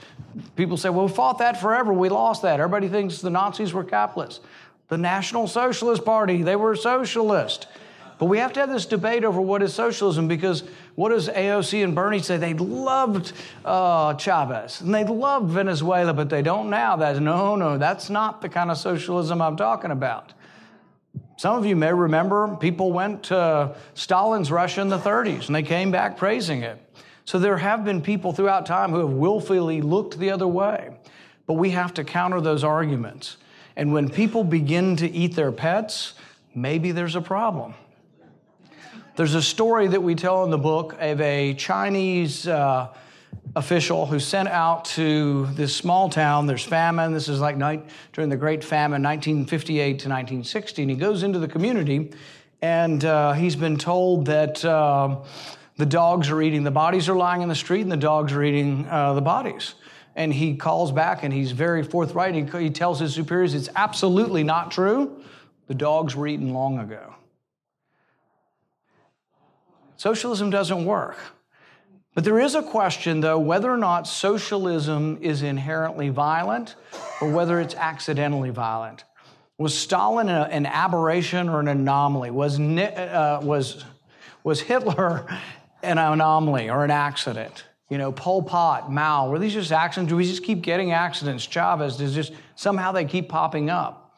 People 0.54 0.76
say, 0.76 0.88
well, 0.88 1.08
we 1.08 1.12
fought 1.12 1.38
that 1.38 1.60
forever. 1.60 1.92
We 1.92 2.08
lost 2.08 2.42
that. 2.42 2.60
Everybody 2.60 2.86
thinks 2.86 3.20
the 3.20 3.28
Nazis 3.28 3.72
were 3.72 3.82
capitalists. 3.82 4.38
The 4.86 4.96
National 4.96 5.48
Socialist 5.48 6.04
Party, 6.04 6.44
they 6.44 6.54
were 6.54 6.76
socialist. 6.76 7.66
But 8.20 8.26
we 8.26 8.38
have 8.38 8.52
to 8.52 8.60
have 8.60 8.68
this 8.68 8.86
debate 8.86 9.24
over 9.24 9.40
what 9.40 9.64
is 9.64 9.74
socialism 9.74 10.28
because 10.28 10.62
what 10.94 11.08
does 11.08 11.28
AOC 11.28 11.82
and 11.82 11.96
Bernie 11.96 12.20
say? 12.20 12.36
They 12.36 12.54
loved 12.54 13.32
uh, 13.64 14.14
Chavez 14.14 14.80
and 14.80 14.94
they 14.94 15.02
loved 15.02 15.50
Venezuela, 15.50 16.14
but 16.14 16.30
they 16.30 16.40
don't 16.40 16.70
now. 16.70 16.94
That's 16.94 17.18
no, 17.18 17.56
no, 17.56 17.78
that's 17.78 18.10
not 18.10 18.40
the 18.40 18.48
kind 18.48 18.70
of 18.70 18.78
socialism 18.78 19.42
I'm 19.42 19.56
talking 19.56 19.90
about. 19.90 20.34
Some 21.36 21.56
of 21.56 21.66
you 21.66 21.74
may 21.74 21.92
remember 21.92 22.56
people 22.56 22.92
went 22.92 23.24
to 23.24 23.74
Stalin's 23.94 24.52
Russia 24.52 24.80
in 24.80 24.88
the 24.88 24.98
30s 24.98 25.46
and 25.46 25.54
they 25.54 25.62
came 25.62 25.90
back 25.90 26.16
praising 26.16 26.62
it. 26.62 26.80
So 27.24 27.38
there 27.38 27.56
have 27.56 27.84
been 27.84 28.02
people 28.02 28.32
throughout 28.32 28.66
time 28.66 28.90
who 28.90 28.98
have 28.98 29.10
willfully 29.10 29.80
looked 29.80 30.18
the 30.18 30.30
other 30.30 30.46
way. 30.46 30.94
But 31.46 31.54
we 31.54 31.70
have 31.70 31.94
to 31.94 32.04
counter 32.04 32.40
those 32.40 32.64
arguments. 32.64 33.36
And 33.76 33.92
when 33.92 34.08
people 34.08 34.44
begin 34.44 34.96
to 34.96 35.10
eat 35.10 35.34
their 35.34 35.52
pets, 35.52 36.14
maybe 36.54 36.92
there's 36.92 37.16
a 37.16 37.20
problem. 37.20 37.74
There's 39.16 39.34
a 39.34 39.42
story 39.42 39.88
that 39.88 40.02
we 40.02 40.14
tell 40.14 40.44
in 40.44 40.50
the 40.50 40.58
book 40.58 40.96
of 40.98 41.20
a 41.20 41.54
Chinese 41.54 42.46
uh, 42.46 42.88
official 43.56 44.06
who 44.06 44.18
sent 44.18 44.48
out 44.48 44.84
to 44.84 45.46
this 45.52 45.74
small 45.74 46.08
town. 46.08 46.46
There's 46.46 46.64
famine. 46.64 47.12
This 47.12 47.28
is 47.28 47.40
like 47.40 47.56
night, 47.56 47.88
during 48.12 48.28
the 48.30 48.36
Great 48.36 48.64
Famine, 48.64 49.02
1958 49.02 49.84
to 49.84 49.90
1960. 49.90 50.82
And 50.82 50.90
he 50.90 50.96
goes 50.96 51.22
into 51.22 51.38
the 51.38 51.48
community 51.48 52.10
and 52.64 53.04
uh, 53.04 53.32
he's 53.34 53.56
been 53.56 53.76
told 53.76 54.26
that 54.26 54.64
uh, 54.64 55.16
the 55.76 55.86
dogs 55.86 56.30
are 56.30 56.40
eating, 56.40 56.64
the 56.64 56.70
bodies 56.70 57.08
are 57.08 57.14
lying 57.14 57.42
in 57.42 57.48
the 57.48 57.54
street, 57.54 57.82
and 57.82 57.92
the 57.92 57.96
dogs 57.96 58.32
are 58.32 58.42
eating 58.42 58.86
uh, 58.88 59.12
the 59.12 59.20
bodies. 59.20 59.74
And 60.16 60.32
he 60.32 60.56
calls 60.56 60.90
back 60.90 61.24
and 61.24 61.32
he's 61.32 61.52
very 61.52 61.82
forthright. 61.82 62.34
He, 62.34 62.62
he 62.62 62.70
tells 62.70 63.00
his 63.00 63.12
superiors 63.12 63.52
it's 63.52 63.68
absolutely 63.76 64.44
not 64.44 64.70
true. 64.70 65.22
The 65.66 65.74
dogs 65.74 66.16
were 66.16 66.26
eaten 66.26 66.54
long 66.54 66.78
ago. 66.78 67.14
Socialism 69.96 70.50
doesn't 70.50 70.84
work. 70.84 71.18
But 72.14 72.22
there 72.22 72.38
is 72.38 72.54
a 72.54 72.62
question, 72.62 73.20
though, 73.20 73.40
whether 73.40 73.70
or 73.70 73.76
not 73.76 74.06
socialism 74.06 75.18
is 75.20 75.42
inherently 75.42 76.10
violent 76.10 76.76
or 77.20 77.30
whether 77.30 77.60
it's 77.60 77.74
accidentally 77.74 78.50
violent. 78.50 79.04
Was 79.58 79.76
Stalin 79.76 80.28
a, 80.28 80.48
an 80.50 80.66
aberration 80.66 81.48
or 81.48 81.60
an 81.60 81.68
anomaly? 81.68 82.30
Was, 82.30 82.58
uh, 82.58 83.40
was, 83.42 83.84
was 84.44 84.60
Hitler 84.60 85.26
an 85.82 85.98
anomaly 85.98 86.70
or 86.70 86.84
an 86.84 86.92
accident? 86.92 87.64
You 87.90 87.98
know, 87.98 88.12
Pol 88.12 88.42
Pot, 88.42 88.90
Mao, 88.90 89.28
were 89.28 89.38
these 89.38 89.54
just 89.54 89.72
accidents? 89.72 90.10
Do 90.10 90.16
we 90.16 90.24
just 90.24 90.44
keep 90.44 90.62
getting 90.62 90.92
accidents? 90.92 91.44
Chavez, 91.44 91.96
does 91.96 92.14
just 92.14 92.32
somehow 92.54 92.92
they 92.92 93.04
keep 93.04 93.28
popping 93.28 93.70
up? 93.70 94.16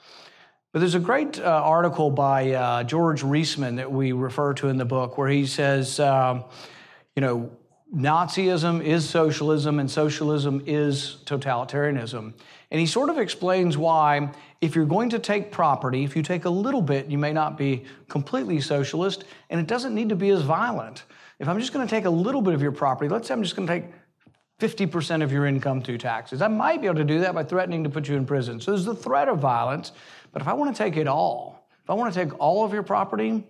But 0.73 0.81
there's 0.81 0.95
a 0.95 1.01
great 1.01 1.41
uh, 1.41 1.45
article 1.45 2.11
by 2.11 2.53
uh, 2.53 2.85
George 2.85 3.23
Reisman 3.23 3.77
that 3.77 3.91
we 3.91 4.13
refer 4.13 4.53
to 4.55 4.69
in 4.69 4.77
the 4.77 4.85
book 4.85 5.17
where 5.17 5.29
he 5.29 5.47
says, 5.47 5.99
um, 5.99 6.45
you 7.15 7.23
know, 7.23 7.51
Nazism 7.95 8.83
is 8.83 9.09
socialism 9.09 9.79
and 9.79 9.91
socialism 9.91 10.63
is 10.67 11.19
totalitarianism. 11.25 12.33
And 12.71 12.81
he 12.81 12.87
sort 12.87 13.11
of 13.11 13.19
explains 13.19 13.79
why, 13.79 14.33
if 14.61 14.75
you're 14.75 14.87
going 14.87 15.11
to 15.11 15.21
take 15.21 15.53
property, 15.53 16.03
if 16.03 16.17
you 16.17 16.23
take 16.23 16.47
a 16.47 16.51
little 16.51 16.83
bit, 16.83 17.07
you 17.07 17.17
may 17.17 17.33
not 17.33 17.57
be 17.57 17.85
completely 18.09 18.61
socialist, 18.61 19.25
and 19.51 19.61
it 19.61 19.69
doesn't 19.69 19.95
need 19.95 20.09
to 20.09 20.17
be 20.17 20.31
as 20.31 20.43
violent. 20.43 21.05
If 21.39 21.49
I'm 21.49 21.61
just 21.61 21.73
going 21.73 21.87
to 21.87 21.91
take 21.91 22.07
a 22.07 22.11
little 22.11 22.43
bit 22.43 22.55
of 22.55 22.63
your 22.63 22.73
property, 22.73 23.09
let's 23.09 23.29
say 23.29 23.35
I'm 23.35 23.43
just 23.43 23.55
going 23.55 23.69
to 23.69 23.81
take 23.81 23.85
50% 24.59 25.23
of 25.23 25.31
your 25.31 25.47
income 25.47 25.81
through 25.81 25.99
taxes. 25.99 26.43
I 26.43 26.49
might 26.49 26.81
be 26.81 26.87
able 26.89 26.97
to 26.97 27.05
do 27.05 27.21
that 27.21 27.35
by 27.35 27.45
threatening 27.45 27.85
to 27.85 27.91
put 27.91 28.09
you 28.09 28.17
in 28.17 28.27
prison. 28.27 28.61
So 28.61 28.73
there's 28.73 28.85
the 28.85 28.95
threat 28.95 29.29
of 29.29 29.39
violence, 29.39 29.93
but 30.33 30.43
if 30.43 30.49
I 30.49 30.55
want 30.55 30.75
to 30.75 30.83
take 30.83 30.97
it 30.97 31.07
all, 31.07 31.69
if 31.85 31.91
I 31.91 31.95
want 31.95 32.13
to 32.13 32.25
take 32.25 32.37
all 32.41 32.65
of 32.65 32.73
your 32.73 32.83
property, 32.83 33.45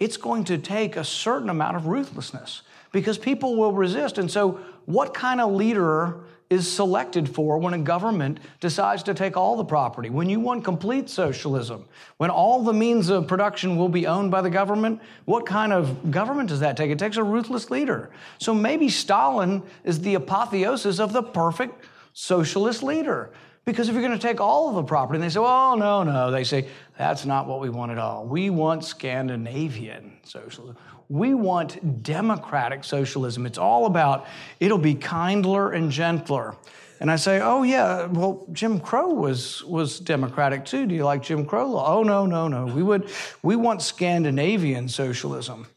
it's 0.00 0.16
going 0.16 0.44
to 0.44 0.58
take 0.58 0.96
a 0.96 1.04
certain 1.04 1.48
amount 1.48 1.76
of 1.76 1.86
ruthlessness 1.86 2.62
because 2.90 3.18
people 3.18 3.56
will 3.56 3.72
resist. 3.72 4.18
And 4.18 4.28
so, 4.28 4.58
what 4.86 5.14
kind 5.14 5.40
of 5.40 5.52
leader 5.52 6.16
is 6.50 6.70
selected 6.70 7.32
for 7.32 7.58
when 7.58 7.72
a 7.74 7.78
government 7.78 8.40
decides 8.58 9.04
to 9.04 9.14
take 9.14 9.36
all 9.36 9.56
the 9.56 9.64
property. 9.64 10.10
When 10.10 10.28
you 10.28 10.40
want 10.40 10.64
complete 10.64 11.08
socialism, 11.08 11.84
when 12.16 12.28
all 12.28 12.64
the 12.64 12.72
means 12.72 13.08
of 13.08 13.28
production 13.28 13.76
will 13.76 13.88
be 13.88 14.08
owned 14.08 14.32
by 14.32 14.42
the 14.42 14.50
government, 14.50 15.00
what 15.26 15.46
kind 15.46 15.72
of 15.72 16.10
government 16.10 16.48
does 16.48 16.58
that 16.58 16.76
take? 16.76 16.90
It 16.90 16.98
takes 16.98 17.16
a 17.16 17.22
ruthless 17.22 17.70
leader. 17.70 18.10
So 18.38 18.52
maybe 18.52 18.88
Stalin 18.88 19.62
is 19.84 20.00
the 20.00 20.16
apotheosis 20.16 20.98
of 20.98 21.12
the 21.12 21.22
perfect 21.22 21.84
socialist 22.14 22.82
leader. 22.82 23.30
Because 23.64 23.88
if 23.88 23.94
you're 23.94 24.02
going 24.02 24.18
to 24.18 24.26
take 24.26 24.40
all 24.40 24.70
of 24.70 24.74
the 24.74 24.82
property, 24.82 25.18
and 25.18 25.22
they 25.22 25.28
say, 25.28 25.38
oh, 25.38 25.76
no, 25.76 26.02
no, 26.02 26.32
they 26.32 26.42
say, 26.42 26.66
that's 27.00 27.24
not 27.24 27.46
what 27.46 27.60
we 27.60 27.70
want 27.70 27.90
at 27.90 27.96
all. 27.96 28.26
We 28.26 28.50
want 28.50 28.84
Scandinavian 28.84 30.18
socialism. 30.22 30.76
We 31.08 31.32
want 31.32 32.02
democratic 32.02 32.84
socialism. 32.84 33.46
It's 33.46 33.56
all 33.56 33.86
about 33.86 34.26
it'll 34.60 34.76
be 34.76 34.94
kindler 34.94 35.72
and 35.72 35.90
gentler. 35.90 36.56
And 37.00 37.10
I 37.10 37.16
say, 37.16 37.40
oh 37.40 37.62
yeah, 37.62 38.04
well 38.04 38.46
Jim 38.52 38.80
Crow 38.80 39.14
was 39.14 39.64
was 39.64 39.98
democratic 39.98 40.66
too. 40.66 40.84
Do 40.84 40.94
you 40.94 41.06
like 41.06 41.22
Jim 41.22 41.46
Crow 41.46 41.68
law? 41.68 41.96
Oh 41.96 42.02
no, 42.02 42.26
no, 42.26 42.48
no. 42.48 42.66
We 42.66 42.82
would 42.82 43.08
we 43.42 43.56
want 43.56 43.80
Scandinavian 43.80 44.86
socialism. 44.86 45.68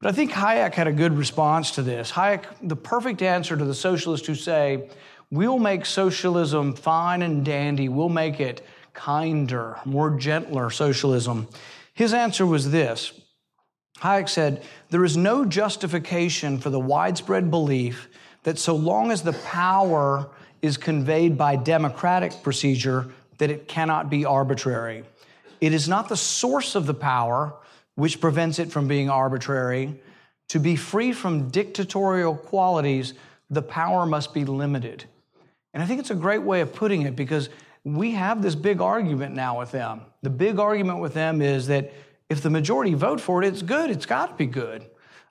But 0.00 0.08
I 0.08 0.12
think 0.12 0.30
Hayek 0.30 0.72
had 0.72 0.86
a 0.86 0.92
good 0.92 1.12
response 1.18 1.72
to 1.72 1.82
this. 1.82 2.12
Hayek, 2.12 2.44
the 2.62 2.76
perfect 2.76 3.20
answer 3.20 3.58
to 3.58 3.64
the 3.64 3.74
socialists 3.74 4.26
who 4.26 4.34
say, 4.34 4.88
we'll 5.30 5.58
make 5.58 5.84
socialism 5.84 6.72
fine 6.72 7.20
and 7.20 7.44
dandy, 7.44 7.90
we'll 7.90 8.08
make 8.08 8.40
it 8.40 8.64
kinder, 8.98 9.78
more 9.84 10.10
gentler 10.10 10.70
socialism. 10.70 11.46
His 11.94 12.12
answer 12.12 12.44
was 12.44 12.72
this 12.72 13.12
Hayek 14.00 14.28
said, 14.28 14.62
There 14.90 15.04
is 15.04 15.16
no 15.16 15.44
justification 15.44 16.58
for 16.58 16.70
the 16.70 16.80
widespread 16.80 17.50
belief 17.50 18.08
that 18.42 18.58
so 18.58 18.74
long 18.74 19.10
as 19.10 19.22
the 19.22 19.32
power 19.32 20.28
is 20.62 20.76
conveyed 20.76 21.38
by 21.38 21.54
democratic 21.54 22.42
procedure, 22.42 23.06
that 23.38 23.50
it 23.50 23.68
cannot 23.68 24.10
be 24.10 24.24
arbitrary. 24.24 25.04
It 25.60 25.72
is 25.72 25.88
not 25.88 26.08
the 26.08 26.16
source 26.16 26.74
of 26.74 26.86
the 26.86 26.94
power 26.94 27.54
which 27.94 28.20
prevents 28.20 28.58
it 28.58 28.72
from 28.72 28.88
being 28.88 29.08
arbitrary. 29.08 30.00
To 30.48 30.58
be 30.58 30.74
free 30.74 31.12
from 31.12 31.50
dictatorial 31.50 32.34
qualities, 32.34 33.14
the 33.48 33.62
power 33.62 34.06
must 34.06 34.34
be 34.34 34.44
limited. 34.44 35.04
And 35.72 35.82
I 35.82 35.86
think 35.86 36.00
it's 36.00 36.10
a 36.10 36.16
great 36.16 36.42
way 36.42 36.60
of 36.60 36.74
putting 36.74 37.02
it 37.02 37.14
because 37.14 37.48
we 37.96 38.12
have 38.12 38.42
this 38.42 38.54
big 38.54 38.80
argument 38.80 39.34
now 39.34 39.58
with 39.58 39.70
them. 39.70 40.02
The 40.22 40.30
big 40.30 40.58
argument 40.58 41.00
with 41.00 41.14
them 41.14 41.40
is 41.40 41.66
that 41.68 41.92
if 42.28 42.42
the 42.42 42.50
majority 42.50 42.94
vote 42.94 43.20
for 43.20 43.42
it, 43.42 43.48
it's 43.48 43.62
good. 43.62 43.90
It's 43.90 44.06
got 44.06 44.30
to 44.30 44.34
be 44.34 44.46
good. 44.46 44.86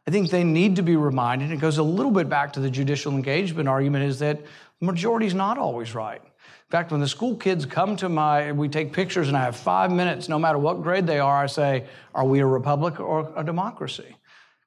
I 0.07 0.11
think 0.11 0.29
they 0.29 0.43
need 0.43 0.77
to 0.77 0.81
be 0.81 0.95
reminded. 0.95 1.51
It 1.51 1.59
goes 1.59 1.77
a 1.77 1.83
little 1.83 2.11
bit 2.11 2.29
back 2.29 2.53
to 2.53 2.59
the 2.59 2.69
judicial 2.69 3.13
engagement 3.13 3.67
argument 3.67 4.05
is 4.05 4.19
that 4.19 4.41
the 4.79 4.85
majority 4.85 5.27
is 5.27 5.33
not 5.33 5.57
always 5.57 5.93
right. 5.93 6.21
In 6.23 6.71
fact, 6.71 6.91
when 6.91 7.01
the 7.01 7.07
school 7.07 7.35
kids 7.35 7.65
come 7.65 7.95
to 7.97 8.09
my, 8.09 8.51
we 8.51 8.69
take 8.69 8.93
pictures 8.93 9.27
and 9.27 9.37
I 9.37 9.43
have 9.43 9.55
five 9.55 9.91
minutes, 9.91 10.29
no 10.29 10.39
matter 10.39 10.57
what 10.57 10.81
grade 10.81 11.05
they 11.05 11.19
are, 11.19 11.43
I 11.43 11.47
say, 11.47 11.85
are 12.15 12.25
we 12.25 12.39
a 12.39 12.45
republic 12.45 12.99
or 12.99 13.31
a 13.35 13.43
democracy? 13.43 14.15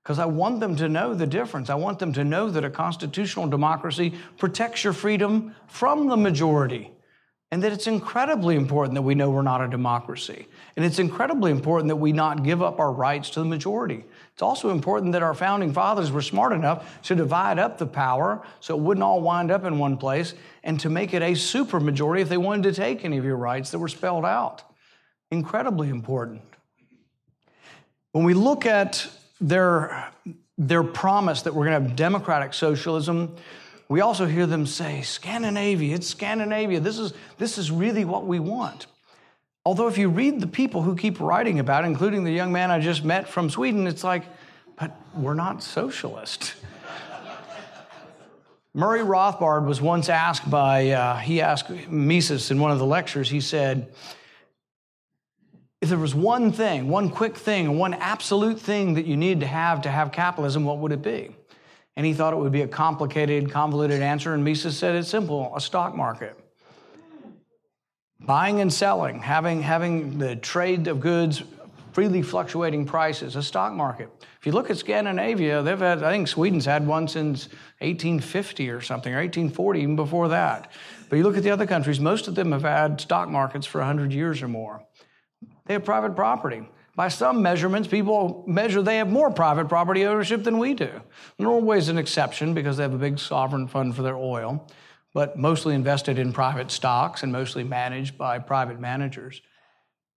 Because 0.02 0.18
I 0.18 0.26
want 0.26 0.60
them 0.60 0.76
to 0.76 0.88
know 0.88 1.14
the 1.14 1.26
difference. 1.26 1.68
I 1.70 1.74
want 1.74 1.98
them 1.98 2.12
to 2.14 2.24
know 2.24 2.50
that 2.50 2.64
a 2.64 2.70
constitutional 2.70 3.46
democracy 3.46 4.14
protects 4.38 4.84
your 4.84 4.92
freedom 4.92 5.54
from 5.66 6.08
the 6.08 6.16
majority 6.16 6.90
and 7.52 7.62
that 7.62 7.72
it's 7.72 7.88
incredibly 7.88 8.54
important 8.54 8.94
that 8.94 9.02
we 9.02 9.14
know 9.14 9.28
we're 9.28 9.42
not 9.42 9.60
a 9.60 9.66
democracy. 9.66 10.46
And 10.76 10.84
it's 10.84 11.00
incredibly 11.00 11.50
important 11.50 11.88
that 11.88 11.96
we 11.96 12.12
not 12.12 12.44
give 12.44 12.62
up 12.62 12.78
our 12.78 12.92
rights 12.92 13.30
to 13.30 13.40
the 13.40 13.46
majority. 13.46 14.04
It's 14.32 14.42
also 14.42 14.70
important 14.70 15.12
that 15.12 15.22
our 15.22 15.34
founding 15.34 15.72
fathers 15.72 16.12
were 16.12 16.22
smart 16.22 16.52
enough 16.52 17.02
to 17.02 17.16
divide 17.16 17.58
up 17.58 17.76
the 17.76 17.86
power 17.86 18.46
so 18.60 18.76
it 18.76 18.80
wouldn't 18.80 19.02
all 19.02 19.20
wind 19.20 19.50
up 19.50 19.64
in 19.64 19.78
one 19.78 19.96
place 19.96 20.34
and 20.62 20.78
to 20.80 20.88
make 20.88 21.12
it 21.12 21.22
a 21.22 21.32
supermajority 21.32 22.20
if 22.20 22.28
they 22.28 22.36
wanted 22.36 22.62
to 22.62 22.72
take 22.72 23.04
any 23.04 23.18
of 23.18 23.24
your 23.24 23.36
rights 23.36 23.72
that 23.72 23.80
were 23.80 23.88
spelled 23.88 24.24
out. 24.24 24.62
Incredibly 25.32 25.88
important. 25.88 26.42
When 28.12 28.24
we 28.24 28.34
look 28.34 28.64
at 28.64 29.08
their, 29.40 30.08
their 30.56 30.84
promise 30.84 31.42
that 31.42 31.54
we're 31.54 31.66
going 31.66 31.82
to 31.82 31.88
have 31.88 31.96
democratic 31.96 32.54
socialism, 32.54 33.36
we 33.90 34.02
also 34.02 34.24
hear 34.24 34.46
them 34.46 34.66
say, 34.66 35.02
Scandinavia, 35.02 35.96
it's 35.96 36.06
Scandinavia. 36.06 36.78
This 36.78 36.96
is, 36.96 37.12
this 37.38 37.58
is 37.58 37.72
really 37.72 38.04
what 38.04 38.24
we 38.24 38.38
want. 38.38 38.86
Although, 39.64 39.88
if 39.88 39.98
you 39.98 40.08
read 40.08 40.40
the 40.40 40.46
people 40.46 40.82
who 40.82 40.94
keep 40.94 41.18
writing 41.18 41.58
about 41.58 41.82
it, 41.82 41.88
including 41.88 42.22
the 42.22 42.30
young 42.30 42.52
man 42.52 42.70
I 42.70 42.78
just 42.78 43.04
met 43.04 43.28
from 43.28 43.50
Sweden, 43.50 43.88
it's 43.88 44.04
like, 44.04 44.22
but 44.78 44.96
we're 45.16 45.34
not 45.34 45.64
socialist. 45.64 46.54
Murray 48.74 49.00
Rothbard 49.00 49.66
was 49.66 49.82
once 49.82 50.08
asked 50.08 50.48
by, 50.48 50.90
uh, 50.90 51.16
he 51.16 51.40
asked 51.40 51.68
Mises 51.88 52.52
in 52.52 52.60
one 52.60 52.70
of 52.70 52.78
the 52.78 52.86
lectures, 52.86 53.28
he 53.28 53.40
said, 53.40 53.92
if 55.80 55.88
there 55.88 55.98
was 55.98 56.14
one 56.14 56.52
thing, 56.52 56.88
one 56.88 57.10
quick 57.10 57.36
thing, 57.36 57.76
one 57.76 57.94
absolute 57.94 58.60
thing 58.60 58.94
that 58.94 59.06
you 59.06 59.16
need 59.16 59.40
to 59.40 59.48
have 59.48 59.82
to 59.82 59.90
have 59.90 60.12
capitalism, 60.12 60.64
what 60.64 60.78
would 60.78 60.92
it 60.92 61.02
be? 61.02 61.34
And 62.00 62.06
he 62.06 62.14
thought 62.14 62.32
it 62.32 62.38
would 62.38 62.50
be 62.50 62.62
a 62.62 62.66
complicated, 62.66 63.50
convoluted 63.50 64.00
answer. 64.00 64.32
And 64.32 64.42
Mises 64.42 64.74
said 64.74 64.94
it's 64.94 65.10
simple 65.10 65.52
a 65.54 65.60
stock 65.60 65.94
market. 65.94 66.34
buying 68.20 68.62
and 68.62 68.72
selling, 68.72 69.20
having, 69.20 69.60
having 69.60 70.16
the 70.16 70.34
trade 70.34 70.88
of 70.88 70.98
goods, 70.98 71.42
freely 71.92 72.22
fluctuating 72.22 72.86
prices, 72.86 73.36
a 73.36 73.42
stock 73.42 73.74
market. 73.74 74.08
If 74.40 74.46
you 74.46 74.52
look 74.52 74.70
at 74.70 74.78
Scandinavia, 74.78 75.60
they've 75.60 75.78
had, 75.78 76.02
I 76.02 76.10
think 76.10 76.26
Sweden's 76.26 76.64
had 76.64 76.86
one 76.86 77.06
since 77.06 77.48
1850 77.80 78.70
or 78.70 78.80
something, 78.80 79.12
or 79.12 79.18
1840, 79.18 79.80
even 79.80 79.94
before 79.94 80.28
that. 80.28 80.72
But 81.10 81.16
you 81.16 81.22
look 81.22 81.36
at 81.36 81.42
the 81.42 81.50
other 81.50 81.66
countries, 81.66 82.00
most 82.00 82.28
of 82.28 82.34
them 82.34 82.52
have 82.52 82.62
had 82.62 82.98
stock 82.98 83.28
markets 83.28 83.66
for 83.66 83.80
100 83.80 84.10
years 84.10 84.40
or 84.40 84.48
more. 84.48 84.82
They 85.66 85.74
have 85.74 85.84
private 85.84 86.16
property. 86.16 86.66
By 87.00 87.08
some 87.08 87.40
measurements, 87.40 87.88
people 87.88 88.44
measure 88.46 88.82
they 88.82 88.98
have 88.98 89.08
more 89.08 89.30
private 89.30 89.70
property 89.70 90.04
ownership 90.04 90.44
than 90.44 90.58
we 90.58 90.74
do. 90.74 90.90
Norway's 91.38 91.88
an 91.88 91.96
exception 91.96 92.52
because 92.52 92.76
they 92.76 92.82
have 92.82 92.92
a 92.92 92.98
big 92.98 93.18
sovereign 93.18 93.68
fund 93.68 93.96
for 93.96 94.02
their 94.02 94.18
oil, 94.18 94.68
but 95.14 95.38
mostly 95.38 95.74
invested 95.74 96.18
in 96.18 96.30
private 96.30 96.70
stocks 96.70 97.22
and 97.22 97.32
mostly 97.32 97.64
managed 97.64 98.18
by 98.18 98.38
private 98.38 98.78
managers. 98.78 99.40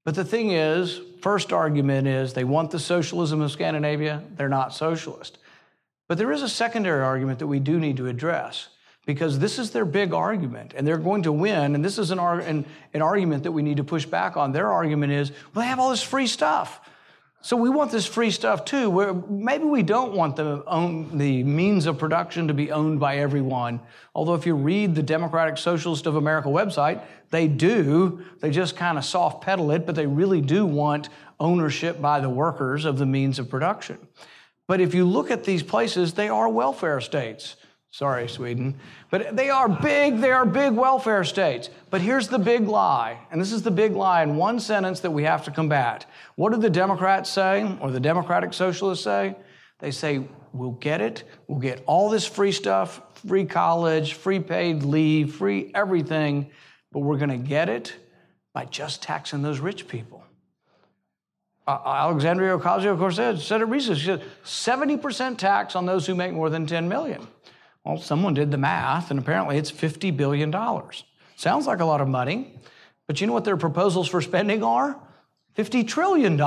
But 0.04 0.16
the 0.16 0.26
thing 0.26 0.52
is, 0.52 1.00
first 1.22 1.54
argument 1.54 2.06
is 2.10 2.34
they 2.34 2.44
want 2.44 2.70
the 2.70 2.80
socialism 2.80 3.40
of 3.40 3.50
Scandinavia, 3.50 4.22
they're 4.36 4.50
not 4.50 4.74
socialist. 4.74 5.38
But 6.10 6.18
there 6.18 6.34
is 6.34 6.42
a 6.42 6.50
secondary 6.50 7.02
argument 7.02 7.40
that 7.40 7.48
we 7.48 7.60
do 7.60 7.80
need 7.80 7.96
to 7.96 8.08
address 8.08 8.68
because 9.06 9.40
this 9.40 9.60
is 9.60 9.72
their 9.72 9.86
big 9.86 10.14
argument 10.14 10.74
and 10.76 10.88
they're 10.88 10.98
going 10.98 11.24
to 11.24 11.32
win. 11.32 11.76
And 11.76 11.84
this 11.84 11.98
is 11.98 12.12
an, 12.12 12.20
an, 12.20 12.66
an, 12.94 13.02
argument 13.02 13.44
that 13.44 13.52
we 13.52 13.62
need 13.62 13.78
to 13.78 13.84
push 13.84 14.06
back 14.06 14.38
on. 14.38 14.52
Their 14.52 14.72
argument 14.72 15.12
is, 15.12 15.32
well, 15.54 15.64
they 15.64 15.68
have 15.68 15.80
all 15.80 15.90
this 15.90 16.04
free 16.04 16.28
stuff. 16.28 16.80
So 17.42 17.58
we 17.58 17.70
want 17.70 17.92
this 17.92 18.06
free 18.06 18.32
stuff 18.32 18.64
too. 18.64 18.90
Where 18.90 19.14
maybe 19.14 19.66
we 19.66 19.84
don't 19.84 20.14
want 20.14 20.38
the, 20.38 20.64
own, 20.66 21.18
the 21.18 21.44
means 21.44 21.86
of 21.86 21.98
production 21.98 22.48
to 22.48 22.54
be 22.54 22.72
owned 22.72 23.02
by 23.02 23.18
everyone. 23.18 23.82
Although 24.16 24.36
if 24.36 24.46
you 24.46 24.56
read 24.56 24.96
the 24.96 25.04
Democratic 25.04 25.58
Socialist 25.58 26.06
of 26.06 26.16
America 26.16 26.48
website, 26.48 27.04
they 27.32 27.50
do. 27.50 28.24
They 28.40 28.50
just 28.50 28.78
kind 28.78 28.98
of 28.98 29.04
soft 29.04 29.44
pedal 29.44 29.72
it, 29.72 29.86
but 29.86 29.96
they 29.96 30.08
really 30.08 30.40
do 30.40 30.66
want 30.66 31.10
ownership 31.38 32.00
by 32.00 32.22
the 32.22 32.30
workers 32.30 32.86
of 32.86 32.98
the 32.98 33.06
means 33.06 33.40
of 33.40 33.50
production. 33.50 33.98
But 34.66 34.80
if 34.80 34.94
you 34.94 35.04
look 35.04 35.30
at 35.30 35.44
these 35.44 35.64
places, 35.64 36.14
they 36.14 36.30
are 36.30 36.48
welfare 36.48 37.02
states. 37.02 37.58
Sorry, 37.94 38.28
Sweden. 38.28 38.80
But 39.12 39.36
they 39.36 39.52
are 39.52 39.70
big, 39.70 40.18
they 40.18 40.32
are 40.32 40.48
big 40.48 40.74
welfare 40.74 41.24
states. 41.24 41.70
But 41.92 42.02
here's 42.02 42.28
the 42.28 42.40
big 42.40 42.68
lie, 42.68 43.20
and 43.30 43.40
this 43.40 43.52
is 43.52 43.62
the 43.62 43.70
big 43.70 43.92
lie 43.92 44.24
in 44.24 44.36
one 44.36 44.60
sentence 44.60 45.02
that 45.02 45.12
we 45.12 45.26
have 45.26 45.44
to 45.46 45.52
combat. 45.52 46.08
What 46.34 46.54
do 46.54 46.58
the 46.58 46.72
Democrats 46.72 47.30
say, 47.30 47.78
or 47.82 47.92
the 47.92 48.00
Democratic 48.00 48.52
Socialists 48.56 49.04
say? 49.04 49.36
They 49.78 49.92
say, 49.92 50.26
we'll 50.54 50.72
get 50.72 51.02
it, 51.02 51.24
we'll 51.48 51.60
get 51.60 51.84
all 51.86 52.10
this 52.10 52.26
free 52.26 52.52
stuff, 52.52 53.00
free 53.28 53.46
college, 53.46 54.16
free 54.16 54.40
paid 54.40 54.82
leave, 54.82 55.36
free 55.36 55.70
everything, 55.76 56.50
but 56.92 57.02
we're 57.02 57.20
gonna 57.20 57.38
get 57.38 57.70
it 57.70 57.94
by 58.56 58.66
just 58.66 59.04
taxing 59.04 59.44
those 59.44 59.60
rich 59.60 59.88
people. 59.88 60.24
Uh, 61.68 61.78
Alexandria 61.86 62.58
Ocasio-Cortez 62.58 63.46
said 63.46 63.62
it 63.62 63.66
recently. 63.66 64.00
She 64.00 64.08
said 64.08 64.24
70% 64.44 65.38
tax 65.38 65.76
on 65.76 65.86
those 65.86 66.08
who 66.08 66.16
make 66.16 66.34
more 66.34 66.50
than 66.50 66.66
10 66.66 66.90
million. 66.90 67.28
Well, 67.86 67.98
someone 67.98 68.34
did 68.34 68.52
the 68.52 68.58
math, 68.58 69.12
and 69.12 69.20
apparently 69.20 69.58
it's 69.58 69.72
$50 69.72 70.16
billion. 70.16 70.54
Sounds 71.36 71.68
like 71.68 71.80
a 71.80 71.86
lot 71.86 72.00
of 72.00 72.08
money, 72.08 72.54
but 73.08 73.20
you 73.20 73.28
know 73.28 73.34
what 73.34 73.44
their 73.44 73.58
proposals 73.58 74.08
for 74.08 74.22
spending 74.22 74.64
are? 74.64 74.96
$50 75.58 75.88
trillion. 75.88 76.42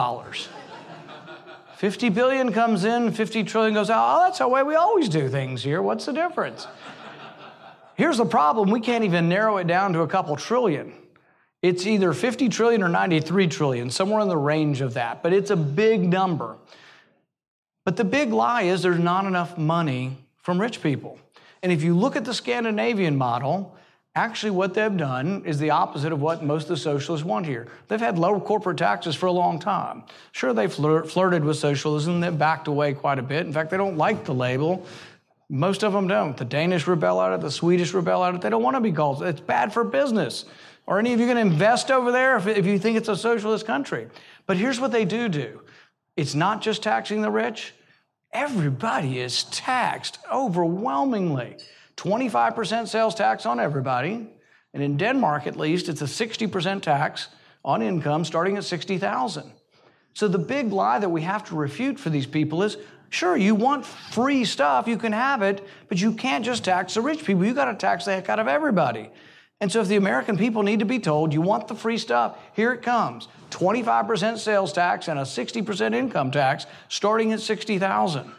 50 1.76 2.08
billion 2.08 2.52
comes 2.52 2.84
in, 2.84 3.12
50 3.12 3.44
trillion 3.44 3.74
goes 3.74 3.90
out. 3.90 4.16
Oh, 4.16 4.24
that's 4.24 4.38
the 4.38 4.48
way 4.48 4.62
we 4.62 4.76
always 4.76 5.10
do 5.10 5.28
things 5.28 5.62
here. 5.62 5.82
What's 5.82 6.06
the 6.06 6.12
difference? 6.12 6.66
Here's 7.96 8.16
the 8.16 8.24
problem 8.24 8.70
we 8.70 8.80
can't 8.80 9.04
even 9.04 9.28
narrow 9.28 9.58
it 9.58 9.66
down 9.66 9.92
to 9.92 10.00
a 10.00 10.06
couple 10.06 10.36
trillion. 10.36 10.94
It's 11.60 11.86
either 11.86 12.14
50 12.14 12.48
trillion 12.48 12.82
or 12.82 12.88
93 12.88 13.48
trillion, 13.48 13.90
somewhere 13.90 14.20
in 14.20 14.28
the 14.28 14.36
range 14.36 14.80
of 14.80 14.94
that, 14.94 15.22
but 15.22 15.32
it's 15.34 15.50
a 15.50 15.56
big 15.56 16.08
number. 16.08 16.56
But 17.84 17.96
the 17.96 18.04
big 18.04 18.32
lie 18.32 18.62
is 18.62 18.82
there's 18.82 18.98
not 18.98 19.26
enough 19.26 19.58
money 19.58 20.16
from 20.38 20.60
rich 20.60 20.82
people. 20.82 21.18
And 21.66 21.72
if 21.72 21.82
you 21.82 21.96
look 21.96 22.14
at 22.14 22.24
the 22.24 22.32
Scandinavian 22.32 23.16
model, 23.16 23.74
actually 24.14 24.52
what 24.52 24.72
they've 24.72 24.96
done 24.96 25.42
is 25.44 25.58
the 25.58 25.70
opposite 25.70 26.12
of 26.12 26.22
what 26.22 26.44
most 26.44 26.62
of 26.62 26.68
the 26.68 26.76
socialists 26.76 27.26
want 27.26 27.44
here. 27.44 27.66
They've 27.88 27.98
had 27.98 28.20
low 28.20 28.38
corporate 28.38 28.78
taxes 28.78 29.16
for 29.16 29.26
a 29.26 29.32
long 29.32 29.58
time. 29.58 30.04
Sure, 30.30 30.52
they 30.52 30.68
flirt, 30.68 31.10
flirted 31.10 31.42
with 31.42 31.56
socialism, 31.56 32.20
they've 32.20 32.38
backed 32.38 32.68
away 32.68 32.94
quite 32.94 33.18
a 33.18 33.22
bit. 33.24 33.46
In 33.46 33.52
fact, 33.52 33.70
they 33.70 33.76
don't 33.76 33.96
like 33.96 34.24
the 34.24 34.32
label. 34.32 34.86
Most 35.48 35.82
of 35.82 35.92
them 35.92 36.06
don't. 36.06 36.36
The 36.36 36.44
Danish 36.44 36.86
rebel 36.86 37.20
at 37.20 37.32
it, 37.32 37.40
the 37.40 37.50
Swedish 37.50 37.92
rebel 37.92 38.22
at 38.22 38.36
it. 38.36 38.42
They 38.42 38.50
don't 38.50 38.62
want 38.62 38.76
to 38.76 38.80
be 38.80 38.92
called. 38.92 39.24
It's 39.24 39.40
bad 39.40 39.72
for 39.72 39.82
business. 39.82 40.44
Are 40.86 41.00
any 41.00 41.14
of 41.14 41.18
you 41.18 41.26
going 41.26 41.34
to 41.34 41.52
invest 41.52 41.90
over 41.90 42.12
there 42.12 42.36
if, 42.36 42.46
if 42.46 42.64
you 42.64 42.78
think 42.78 42.96
it's 42.96 43.08
a 43.08 43.16
socialist 43.16 43.66
country? 43.66 44.06
But 44.46 44.56
here's 44.56 44.78
what 44.78 44.92
they 44.92 45.04
do 45.04 45.28
do 45.28 45.62
it's 46.16 46.36
not 46.36 46.62
just 46.62 46.84
taxing 46.84 47.22
the 47.22 47.30
rich, 47.32 47.74
everybody 48.36 49.18
is 49.18 49.44
taxed 49.44 50.18
overwhelmingly. 50.30 51.56
25% 51.96 52.86
sales 52.86 53.14
tax 53.14 53.46
on 53.46 53.58
everybody. 53.58 54.28
And 54.74 54.82
in 54.82 54.98
Denmark, 54.98 55.46
at 55.46 55.56
least, 55.56 55.88
it's 55.88 56.02
a 56.02 56.04
60% 56.04 56.82
tax 56.82 57.28
on 57.64 57.80
income 57.80 58.26
starting 58.26 58.58
at 58.58 58.64
60,000. 58.64 59.50
So 60.12 60.28
the 60.28 60.38
big 60.38 60.70
lie 60.70 60.98
that 60.98 61.08
we 61.08 61.22
have 61.22 61.44
to 61.44 61.54
refute 61.54 61.98
for 61.98 62.10
these 62.10 62.26
people 62.26 62.62
is 62.62 62.76
sure, 63.08 63.36
you 63.36 63.54
want 63.54 63.86
free 63.86 64.44
stuff, 64.44 64.86
you 64.86 64.98
can 64.98 65.12
have 65.12 65.40
it, 65.40 65.66
but 65.88 65.98
you 65.98 66.12
can't 66.12 66.44
just 66.44 66.64
tax 66.64 66.94
the 66.94 67.00
rich 67.00 67.24
people. 67.24 67.44
You 67.44 67.54
got 67.54 67.66
to 67.66 67.74
tax 67.74 68.04
the 68.04 68.12
heck 68.12 68.28
out 68.28 68.38
of 68.38 68.48
everybody. 68.48 69.10
And 69.60 69.72
so 69.72 69.80
if 69.80 69.88
the 69.88 69.96
American 69.96 70.36
people 70.36 70.62
need 70.62 70.80
to 70.80 70.84
be 70.84 70.98
told, 70.98 71.32
you 71.32 71.40
want 71.40 71.66
the 71.66 71.74
free 71.74 71.96
stuff, 71.96 72.38
here 72.54 72.72
it 72.72 72.82
comes. 72.82 73.28
25% 73.50 74.38
sales 74.38 74.72
tax 74.72 75.08
and 75.08 75.18
a 75.18 75.22
60% 75.22 75.94
income 75.94 76.30
tax 76.30 76.66
starting 76.88 77.32
at 77.32 77.40
60,000. 77.40 78.30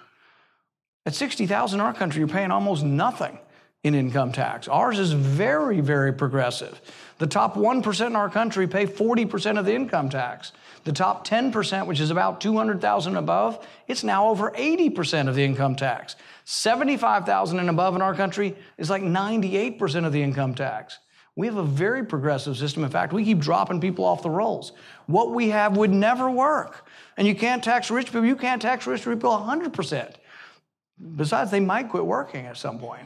At 1.05 1.15
60,000 1.15 1.79
in 1.79 1.85
our 1.85 1.93
country, 1.93 2.19
you're 2.19 2.27
paying 2.27 2.51
almost 2.51 2.83
nothing 2.83 3.39
in 3.83 3.95
income 3.95 4.31
tax. 4.31 4.67
Ours 4.67 4.99
is 4.99 5.13
very, 5.13 5.79
very 5.79 6.13
progressive. 6.13 6.81
The 7.17 7.27
top 7.27 7.55
1% 7.55 8.07
in 8.07 8.15
our 8.15 8.29
country 8.29 8.67
pay 8.67 8.85
40% 8.85 9.57
of 9.57 9.65
the 9.65 9.73
income 9.73 10.09
tax. 10.09 10.51
The 10.83 10.91
top 10.91 11.27
10%, 11.27 11.87
which 11.87 11.99
is 11.99 12.11
about 12.11 12.41
200,000 12.41 13.17
above, 13.17 13.65
it's 13.87 14.03
now 14.03 14.29
over 14.29 14.51
80% 14.51 15.27
of 15.27 15.35
the 15.35 15.43
income 15.43 15.75
tax. 15.75 16.15
75,000 16.45 17.59
and 17.59 17.69
above 17.69 17.95
in 17.95 18.01
our 18.01 18.13
country 18.13 18.55
is 18.77 18.89
like 18.89 19.01
98% 19.01 20.05
of 20.05 20.13
the 20.13 20.21
income 20.21 20.53
tax. 20.53 20.99
We 21.37 21.45
have 21.45 21.57
a 21.57 21.63
very 21.63 22.03
progressive 22.03 22.57
system. 22.57 22.83
In 22.83 22.89
fact, 22.89 23.13
we 23.13 23.23
keep 23.23 23.37
dropping 23.37 23.79
people 23.79 24.03
off 24.03 24.23
the 24.23 24.29
rolls. 24.29 24.71
What 25.05 25.31
we 25.31 25.49
have 25.49 25.77
would 25.77 25.91
never 25.91 26.31
work. 26.31 26.87
And 27.15 27.27
you 27.27 27.35
can't 27.35 27.63
tax 27.63 27.91
rich 27.91 28.07
people, 28.07 28.25
you 28.25 28.35
can't 28.35 28.59
tax 28.59 28.87
rich 28.87 29.03
people 29.03 29.29
100%. 29.29 30.15
Besides, 31.15 31.51
they 31.51 31.59
might 31.59 31.89
quit 31.89 32.03
working 32.03 32.47
at 32.47 32.57
some 32.57 32.79
point. 32.79 33.03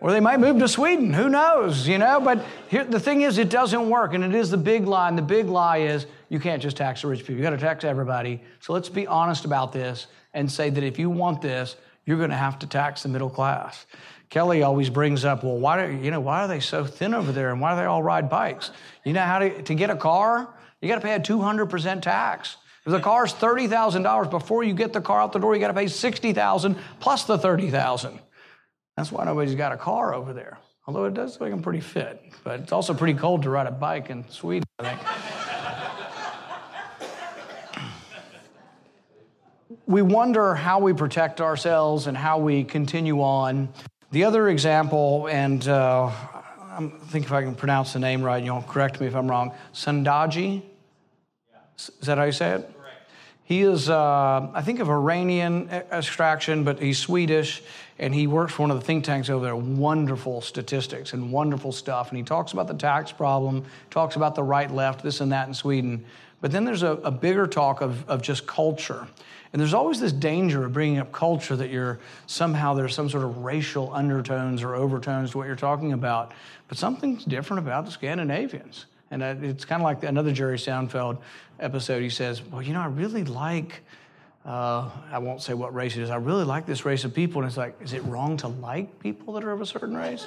Or 0.00 0.12
they 0.12 0.20
might 0.20 0.38
move 0.38 0.60
to 0.60 0.68
Sweden, 0.68 1.12
who 1.12 1.28
knows, 1.28 1.88
you 1.88 1.98
know? 1.98 2.20
But 2.20 2.44
here, 2.68 2.84
the 2.84 3.00
thing 3.00 3.22
is, 3.22 3.38
it 3.38 3.50
doesn't 3.50 3.90
work, 3.90 4.14
and 4.14 4.22
it 4.22 4.34
is 4.34 4.50
the 4.50 4.56
big 4.56 4.86
lie. 4.86 5.08
And 5.08 5.18
the 5.18 5.22
big 5.22 5.46
lie 5.46 5.78
is 5.78 6.06
you 6.28 6.38
can't 6.38 6.62
just 6.62 6.76
tax 6.76 7.02
the 7.02 7.08
rich 7.08 7.20
people, 7.20 7.36
you 7.36 7.42
gotta 7.42 7.58
tax 7.58 7.82
everybody. 7.82 8.40
So 8.60 8.72
let's 8.72 8.88
be 8.88 9.08
honest 9.08 9.44
about 9.44 9.72
this 9.72 10.06
and 10.32 10.50
say 10.50 10.70
that 10.70 10.84
if 10.84 10.96
you 10.96 11.10
want 11.10 11.42
this, 11.42 11.74
you're 12.06 12.18
gonna 12.18 12.36
have 12.36 12.58
to 12.60 12.66
tax 12.66 13.02
the 13.02 13.08
middle 13.08 13.30
class. 13.30 13.86
Kelly 14.30 14.62
always 14.62 14.90
brings 14.90 15.24
up, 15.24 15.44
well, 15.44 15.56
why, 15.56 15.86
do, 15.86 15.92
you 15.92 16.10
know, 16.10 16.20
why 16.20 16.44
are 16.44 16.48
they 16.48 16.60
so 16.60 16.84
thin 16.84 17.14
over 17.14 17.30
there 17.30 17.52
and 17.52 17.60
why 17.60 17.74
do 17.74 17.80
they 17.80 17.86
all 17.86 18.02
ride 18.02 18.28
bikes? 18.28 18.70
You 19.04 19.12
know 19.12 19.22
how 19.22 19.38
to, 19.38 19.62
to 19.62 19.74
get 19.74 19.90
a 19.90 19.96
car? 19.96 20.52
You 20.80 20.88
got 20.88 20.96
to 20.96 21.00
pay 21.00 21.14
a 21.14 21.20
200% 21.20 22.02
tax. 22.02 22.56
If 22.84 22.92
the 22.92 23.00
car's 23.00 23.32
$30,000 23.32 24.30
before 24.30 24.64
you 24.64 24.74
get 24.74 24.92
the 24.92 25.00
car 25.00 25.20
out 25.20 25.32
the 25.32 25.38
door, 25.38 25.54
you 25.54 25.60
got 25.60 25.68
to 25.68 25.74
pay 25.74 25.86
60,000 25.86 26.76
plus 27.00 27.24
the 27.24 27.38
30,000. 27.38 28.18
That's 28.96 29.10
why 29.10 29.24
nobody's 29.24 29.54
got 29.54 29.72
a 29.72 29.76
car 29.76 30.14
over 30.14 30.32
there. 30.32 30.58
Although 30.86 31.04
it 31.04 31.14
does 31.14 31.38
them 31.38 31.62
pretty 31.62 31.80
fit, 31.80 32.20
but 32.42 32.60
it's 32.60 32.72
also 32.72 32.92
pretty 32.92 33.18
cold 33.18 33.44
to 33.44 33.50
ride 33.50 33.66
a 33.66 33.70
bike 33.70 34.10
in 34.10 34.28
Sweden, 34.28 34.64
I 34.78 34.94
think. 34.94 35.00
We 39.86 40.00
wonder 40.00 40.54
how 40.54 40.78
we 40.78 40.94
protect 40.94 41.42
ourselves 41.42 42.06
and 42.06 42.16
how 42.16 42.38
we 42.38 42.64
continue 42.64 43.20
on. 43.20 43.68
The 44.12 44.24
other 44.24 44.48
example, 44.48 45.28
and 45.28 45.66
uh, 45.68 46.06
I 46.06 46.90
think 47.08 47.26
if 47.26 47.32
I 47.32 47.42
can 47.42 47.54
pronounce 47.54 47.92
the 47.92 47.98
name 47.98 48.22
right, 48.22 48.42
you'll 48.42 48.62
correct 48.62 48.98
me 48.98 49.06
if 49.08 49.14
I'm 49.14 49.28
wrong. 49.28 49.52
Sanandaji? 49.74 50.62
Yeah. 51.50 51.58
Is 51.76 51.90
that 52.06 52.16
how 52.16 52.24
you 52.24 52.32
say 52.32 52.52
it? 52.52 52.60
Correct. 52.74 53.10
He 53.44 53.60
is, 53.60 53.90
uh, 53.90 54.50
I 54.54 54.62
think, 54.62 54.80
of 54.80 54.88
Iranian 54.88 55.68
extraction, 55.68 56.64
but 56.64 56.80
he's 56.80 56.98
Swedish, 56.98 57.62
and 57.98 58.14
he 58.14 58.26
works 58.26 58.54
for 58.54 58.62
one 58.62 58.70
of 58.70 58.80
the 58.80 58.86
think 58.86 59.04
tanks 59.04 59.28
over 59.28 59.44
there. 59.44 59.54
Wonderful 59.54 60.40
statistics 60.40 61.12
and 61.12 61.30
wonderful 61.30 61.72
stuff. 61.72 62.08
And 62.08 62.16
he 62.16 62.24
talks 62.24 62.52
about 62.52 62.68
the 62.68 62.74
tax 62.74 63.12
problem, 63.12 63.66
talks 63.90 64.16
about 64.16 64.34
the 64.34 64.42
right 64.42 64.70
left, 64.70 65.02
this 65.02 65.20
and 65.20 65.30
that 65.32 65.46
in 65.46 65.52
Sweden. 65.52 66.06
But 66.40 66.52
then 66.52 66.64
there's 66.64 66.82
a, 66.82 66.92
a 66.92 67.10
bigger 67.10 67.46
talk 67.46 67.80
of, 67.80 68.08
of 68.08 68.22
just 68.22 68.46
culture. 68.46 69.06
And 69.52 69.60
there's 69.60 69.72
always 69.72 70.00
this 70.00 70.12
danger 70.12 70.64
of 70.64 70.72
bringing 70.72 70.98
up 70.98 71.12
culture 71.12 71.54
that 71.54 71.70
you're 71.70 72.00
somehow 72.26 72.74
there's 72.74 72.94
some 72.94 73.08
sort 73.08 73.22
of 73.22 73.44
racial 73.44 73.92
undertones 73.94 74.62
or 74.62 74.74
overtones 74.74 75.30
to 75.30 75.38
what 75.38 75.46
you're 75.46 75.54
talking 75.54 75.92
about. 75.92 76.32
But 76.66 76.76
something's 76.76 77.24
different 77.24 77.60
about 77.60 77.84
the 77.84 77.92
Scandinavians. 77.92 78.86
And 79.12 79.22
it's 79.22 79.64
kind 79.64 79.80
of 79.80 79.84
like 79.84 80.02
another 80.02 80.32
Jerry 80.32 80.58
Seinfeld 80.58 81.18
episode. 81.60 82.02
He 82.02 82.10
says, 82.10 82.42
Well, 82.42 82.62
you 82.62 82.72
know, 82.72 82.80
I 82.80 82.86
really 82.86 83.22
like, 83.22 83.82
uh, 84.44 84.90
I 85.12 85.18
won't 85.18 85.40
say 85.40 85.54
what 85.54 85.72
race 85.72 85.96
it 85.96 86.02
is, 86.02 86.10
I 86.10 86.16
really 86.16 86.44
like 86.44 86.66
this 86.66 86.84
race 86.84 87.04
of 87.04 87.14
people. 87.14 87.40
And 87.40 87.48
it's 87.48 87.56
like, 87.56 87.80
is 87.80 87.92
it 87.92 88.02
wrong 88.06 88.36
to 88.38 88.48
like 88.48 88.98
people 88.98 89.34
that 89.34 89.44
are 89.44 89.52
of 89.52 89.60
a 89.60 89.66
certain 89.66 89.96
race? 89.96 90.26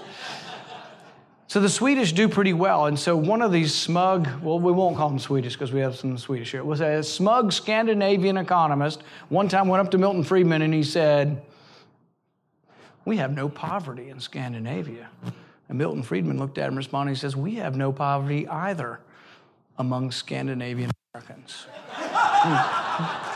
So 1.49 1.61
the 1.61 1.69
Swedish 1.69 2.11
do 2.11 2.27
pretty 2.27 2.51
well. 2.51 2.87
And 2.87 2.99
so 2.99 3.15
one 3.15 3.41
of 3.41 3.53
these 3.53 3.73
smug, 3.73 4.27
well, 4.41 4.59
we 4.59 4.71
won't 4.71 4.97
call 4.97 5.09
them 5.09 5.17
Swedish 5.17 5.53
because 5.53 5.71
we 5.71 5.79
have 5.79 5.95
some 5.95 6.17
Swedish 6.17 6.51
here, 6.51 6.59
it 6.59 6.65
was 6.65 6.81
a 6.81 7.01
smug 7.01 7.53
Scandinavian 7.53 8.35
economist. 8.35 9.01
One 9.29 9.47
time 9.47 9.69
went 9.69 9.85
up 9.85 9.91
to 9.91 9.97
Milton 9.97 10.23
Friedman 10.23 10.61
and 10.61 10.73
he 10.73 10.83
said, 10.83 11.41
We 13.05 13.17
have 13.17 13.31
no 13.31 13.47
poverty 13.47 14.09
in 14.09 14.19
Scandinavia. 14.19 15.09
And 15.69 15.77
Milton 15.77 16.03
Friedman 16.03 16.37
looked 16.37 16.57
at 16.57 16.63
him 16.63 16.69
and 16.69 16.77
responded, 16.77 17.13
He 17.13 17.19
says, 17.19 17.35
We 17.35 17.55
have 17.55 17.77
no 17.77 17.93
poverty 17.93 18.45
either 18.47 18.99
among 19.77 20.11
Scandinavian 20.11 20.91
Americans. 21.13 21.67
Hmm. 22.39 23.26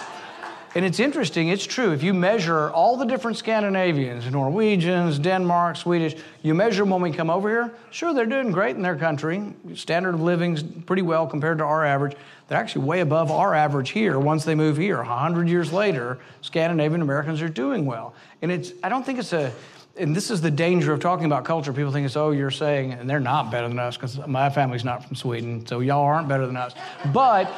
And 0.73 0.85
it's 0.85 1.01
interesting, 1.01 1.49
it's 1.49 1.65
true. 1.65 1.91
If 1.91 2.01
you 2.01 2.13
measure 2.13 2.69
all 2.69 2.95
the 2.95 3.05
different 3.05 3.35
Scandinavians, 3.35 4.25
Norwegians, 4.31 5.19
Denmark, 5.19 5.75
Swedish, 5.75 6.15
you 6.43 6.53
measure 6.53 6.83
them 6.83 6.91
when 6.91 7.01
we 7.01 7.11
come 7.11 7.29
over 7.29 7.49
here, 7.49 7.73
sure, 7.89 8.13
they're 8.13 8.25
doing 8.25 8.51
great 8.51 8.77
in 8.77 8.81
their 8.81 8.95
country. 8.95 9.53
Standard 9.75 10.13
of 10.13 10.21
living's 10.21 10.63
pretty 10.63 11.01
well 11.01 11.27
compared 11.27 11.57
to 11.57 11.65
our 11.65 11.85
average. 11.85 12.15
They're 12.47 12.57
actually 12.57 12.85
way 12.85 13.01
above 13.01 13.31
our 13.31 13.53
average 13.53 13.89
here 13.89 14.17
once 14.17 14.45
they 14.45 14.55
move 14.55 14.77
here. 14.77 14.97
100 14.97 15.49
years 15.49 15.73
later, 15.73 16.19
Scandinavian 16.39 17.01
Americans 17.01 17.41
are 17.41 17.49
doing 17.49 17.85
well. 17.85 18.13
And 18.41 18.49
it's, 18.49 18.71
I 18.81 18.87
don't 18.87 19.05
think 19.05 19.19
it's 19.19 19.33
a, 19.33 19.51
and 19.97 20.15
this 20.15 20.31
is 20.31 20.39
the 20.39 20.51
danger 20.51 20.93
of 20.93 21.01
talking 21.01 21.25
about 21.25 21.43
culture. 21.43 21.73
People 21.73 21.91
think 21.91 22.05
it's, 22.05 22.15
oh, 22.15 22.31
you're 22.31 22.49
saying, 22.49 22.93
and 22.93 23.09
they're 23.09 23.19
not 23.19 23.51
better 23.51 23.67
than 23.67 23.77
us 23.77 23.97
because 23.97 24.25
my 24.25 24.49
family's 24.49 24.85
not 24.85 25.05
from 25.05 25.17
Sweden, 25.17 25.65
so 25.67 25.81
y'all 25.81 26.03
aren't 26.03 26.29
better 26.29 26.47
than 26.47 26.55
us. 26.55 26.73
But, 27.13 27.53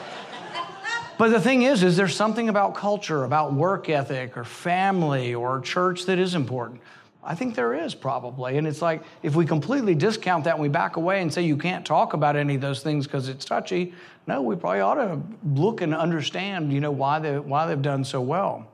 but 1.18 1.30
the 1.30 1.40
thing 1.40 1.64
is, 1.64 1.84
is 1.84 1.98
there's 1.98 2.16
something 2.16 2.50
about 2.50 2.76
culture, 2.76 3.24
about 3.24 3.54
work 3.54 3.90
ethic 3.90 4.38
or 4.38 4.44
family 4.44 5.34
or 5.36 5.60
church 5.62 6.06
that 6.06 6.20
is 6.20 6.36
important. 6.36 6.82
I 7.24 7.36
think 7.36 7.56
there 7.56 7.74
is 7.74 7.96
probably. 7.96 8.58
And 8.58 8.68
it's 8.68 8.82
like 8.82 9.04
if 9.22 9.36
we 9.36 9.46
completely 9.46 9.96
discount 9.96 10.44
that 10.44 10.56
and 10.56 10.62
we 10.62 10.68
back 10.70 10.98
away 10.98 11.22
and 11.22 11.34
say 11.34 11.44
you 11.44 11.56
can't 11.56 11.86
talk 11.86 12.14
about 12.14 12.36
any 12.36 12.56
of 12.56 12.62
those 12.62 12.84
things 12.84 13.08
because 13.08 13.30
it's 13.30 13.46
touchy, 13.46 13.94
no, 14.28 14.42
we 14.42 14.56
probably 14.56 14.82
ought 14.82 14.96
to 14.96 15.22
look 15.46 15.82
and 15.82 15.96
understand, 15.96 16.74
you 16.74 16.82
know, 16.82 16.92
why 16.92 17.20
they 17.20 17.40
why 17.40 17.66
they've 17.66 17.82
done 17.82 18.04
so 18.04 18.22
well. 18.22 18.68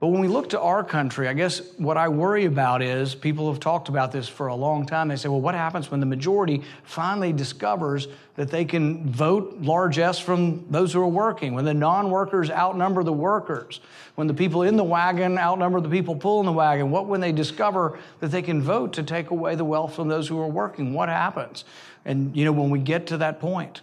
But 0.00 0.08
when 0.08 0.20
we 0.20 0.28
look 0.28 0.50
to 0.50 0.60
our 0.60 0.82
country, 0.82 1.28
I 1.28 1.34
guess 1.34 1.62
what 1.78 1.96
I 1.96 2.08
worry 2.08 2.44
about 2.46 2.82
is 2.82 3.14
people 3.14 3.50
have 3.50 3.60
talked 3.60 3.88
about 3.88 4.10
this 4.12 4.28
for 4.28 4.48
a 4.48 4.54
long 4.54 4.86
time. 4.86 5.08
They 5.08 5.16
say, 5.16 5.28
well, 5.28 5.40
what 5.40 5.54
happens 5.54 5.90
when 5.90 6.00
the 6.00 6.06
majority 6.06 6.62
finally 6.82 7.32
discovers 7.32 8.08
that 8.34 8.50
they 8.50 8.64
can 8.64 9.08
vote 9.08 9.58
large 9.60 9.98
S 9.98 10.18
from 10.18 10.66
those 10.68 10.92
who 10.92 11.00
are 11.00 11.08
working, 11.08 11.54
when 11.54 11.64
the 11.64 11.72
non 11.72 12.10
workers 12.10 12.50
outnumber 12.50 13.04
the 13.04 13.12
workers, 13.12 13.80
when 14.16 14.26
the 14.26 14.34
people 14.34 14.62
in 14.62 14.76
the 14.76 14.84
wagon 14.84 15.38
outnumber 15.38 15.80
the 15.80 15.88
people 15.88 16.16
pulling 16.16 16.46
the 16.46 16.52
wagon? 16.52 16.90
What 16.90 17.06
when 17.06 17.20
they 17.20 17.32
discover 17.32 17.98
that 18.18 18.32
they 18.32 18.42
can 18.42 18.60
vote 18.60 18.94
to 18.94 19.04
take 19.04 19.30
away 19.30 19.54
the 19.54 19.64
wealth 19.64 19.94
from 19.94 20.08
those 20.08 20.26
who 20.26 20.40
are 20.40 20.48
working? 20.48 20.92
What 20.92 21.08
happens? 21.08 21.64
And, 22.04 22.36
you 22.36 22.44
know, 22.44 22.52
when 22.52 22.68
we 22.68 22.80
get 22.80 23.06
to 23.06 23.16
that 23.18 23.40
point, 23.40 23.80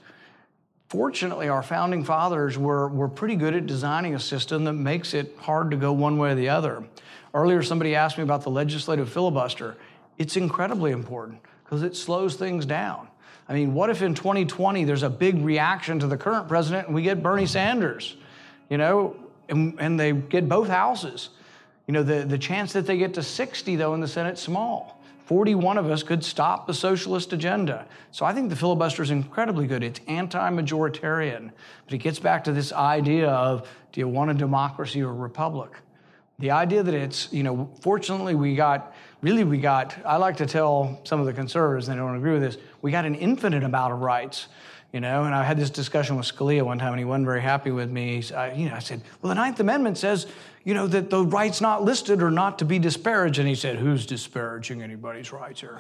Fortunately, 0.92 1.48
our 1.48 1.64
founding 1.64 2.04
fathers 2.04 2.58
were, 2.58 2.90
were 2.90 3.08
pretty 3.08 3.38
good 3.38 3.56
at 3.56 3.66
designing 3.66 4.14
a 4.14 4.20
system 4.20 4.66
that 4.66 4.74
makes 4.74 5.14
it 5.14 5.34
hard 5.40 5.72
to 5.72 5.78
go 5.78 5.94
one 5.94 6.18
way 6.18 6.32
or 6.32 6.36
the 6.36 6.50
other. 6.50 6.84
Earlier, 7.34 7.64
somebody 7.64 7.96
asked 7.96 8.18
me 8.18 8.26
about 8.26 8.42
the 8.42 8.50
legislative 8.50 9.10
filibuster. 9.10 9.78
It's 10.18 10.36
incredibly 10.36 10.92
important 10.92 11.40
because 11.64 11.82
it 11.82 11.96
slows 11.96 12.36
things 12.36 12.66
down. 12.66 13.08
I 13.48 13.54
mean, 13.54 13.74
what 13.74 13.90
if 13.90 14.02
in 14.02 14.14
2020 14.14 14.84
there's 14.84 15.04
a 15.04 15.10
big 15.10 15.42
reaction 15.46 15.98
to 16.00 16.08
the 16.08 16.18
current 16.18 16.50
president 16.50 16.88
and 16.88 16.94
we 16.94 17.04
get 17.04 17.24
Bernie 17.24 17.46
Sanders, 17.46 18.18
you 18.70 18.78
know, 18.78 19.16
and, 19.48 19.80
and 19.80 19.98
they 19.98 20.12
get 20.12 20.50
both 20.50 20.68
houses? 20.68 21.30
You 21.88 21.94
know, 21.94 22.04
the, 22.04 22.26
the 22.26 22.38
chance 22.38 22.74
that 22.74 22.86
they 22.86 22.98
get 22.98 23.14
to 23.14 23.24
60, 23.24 23.78
though, 23.78 23.94
in 23.94 24.02
the 24.02 24.10
Senate, 24.10 24.38
small. 24.38 25.01
41 25.32 25.78
of 25.78 25.90
us 25.90 26.04
could 26.04 26.26
stop 26.26 26.68
the 26.68 26.74
socialist 26.74 27.32
agenda. 27.32 27.88
So 28.12 28.26
I 28.26 28.34
think 28.34 28.50
the 28.50 28.56
filibuster 28.58 29.02
is 29.02 29.12
incredibly 29.12 29.66
good. 29.66 29.82
It's 29.82 30.02
anti 30.06 30.50
majoritarian, 30.50 31.52
but 31.86 31.94
it 31.94 32.00
gets 32.00 32.20
back 32.20 32.44
to 32.44 32.52
this 32.52 32.74
idea 32.74 33.30
of 33.30 33.66
do 33.94 34.02
you 34.02 34.10
want 34.10 34.30
a 34.30 34.34
democracy 34.34 35.02
or 35.02 35.12
a 35.12 35.14
republic? 35.14 35.72
The 36.40 36.52
idea 36.52 36.84
that 36.84 36.94
it's, 36.94 37.32
you 37.32 37.44
know, 37.44 37.70
fortunately 37.80 38.36
we 38.36 38.58
got, 38.58 38.94
really 39.22 39.46
we 39.46 39.58
got, 39.58 39.96
I 40.06 40.18
like 40.18 40.36
to 40.36 40.46
tell 40.46 41.00
some 41.06 41.22
of 41.22 41.26
the 41.26 41.32
conservatives, 41.32 41.88
they 41.88 41.96
don't 41.96 42.18
agree 42.18 42.34
with 42.34 42.42
this, 42.42 42.58
we 42.82 42.92
got 42.92 43.06
an 43.06 43.16
infinite 43.16 43.64
amount 43.64 43.94
of 43.94 44.02
rights. 44.02 44.50
You 44.94 45.00
know, 45.00 45.24
and 45.24 45.34
I 45.34 45.44
had 45.44 45.58
this 45.58 45.70
discussion 45.70 46.18
with 46.18 46.26
Scalia 46.26 46.64
one 46.64 46.78
time, 46.78 46.92
and 46.92 47.00
he 47.00 47.06
wasn't 47.06 47.26
very 47.26 47.42
happy 47.42 47.72
with 47.72 47.90
me. 47.90 48.22
I, 48.36 48.52
you 48.52 48.70
know, 48.70 48.76
I 48.76 48.80
said, 48.80 49.02
"Well, 49.22 49.30
the 49.30 49.36
Ninth 49.36 49.60
Amendment 49.60 49.98
says 49.98 50.28
you 50.64 50.76
know, 50.76 50.86
that 50.88 51.10
the 51.10 51.26
rights 51.26 51.60
not 51.60 51.84
listed 51.84 52.22
are 52.22 52.30
not 52.30 52.60
to 52.60 52.66
be 52.66 52.78
disparaged. 52.78 53.40
And 53.40 53.48
he 53.48 53.56
said, 53.56 53.78
Who's 53.78 54.06
disparaging 54.06 54.82
anybody's 54.84 55.32
rights 55.32 55.62
here? 55.62 55.80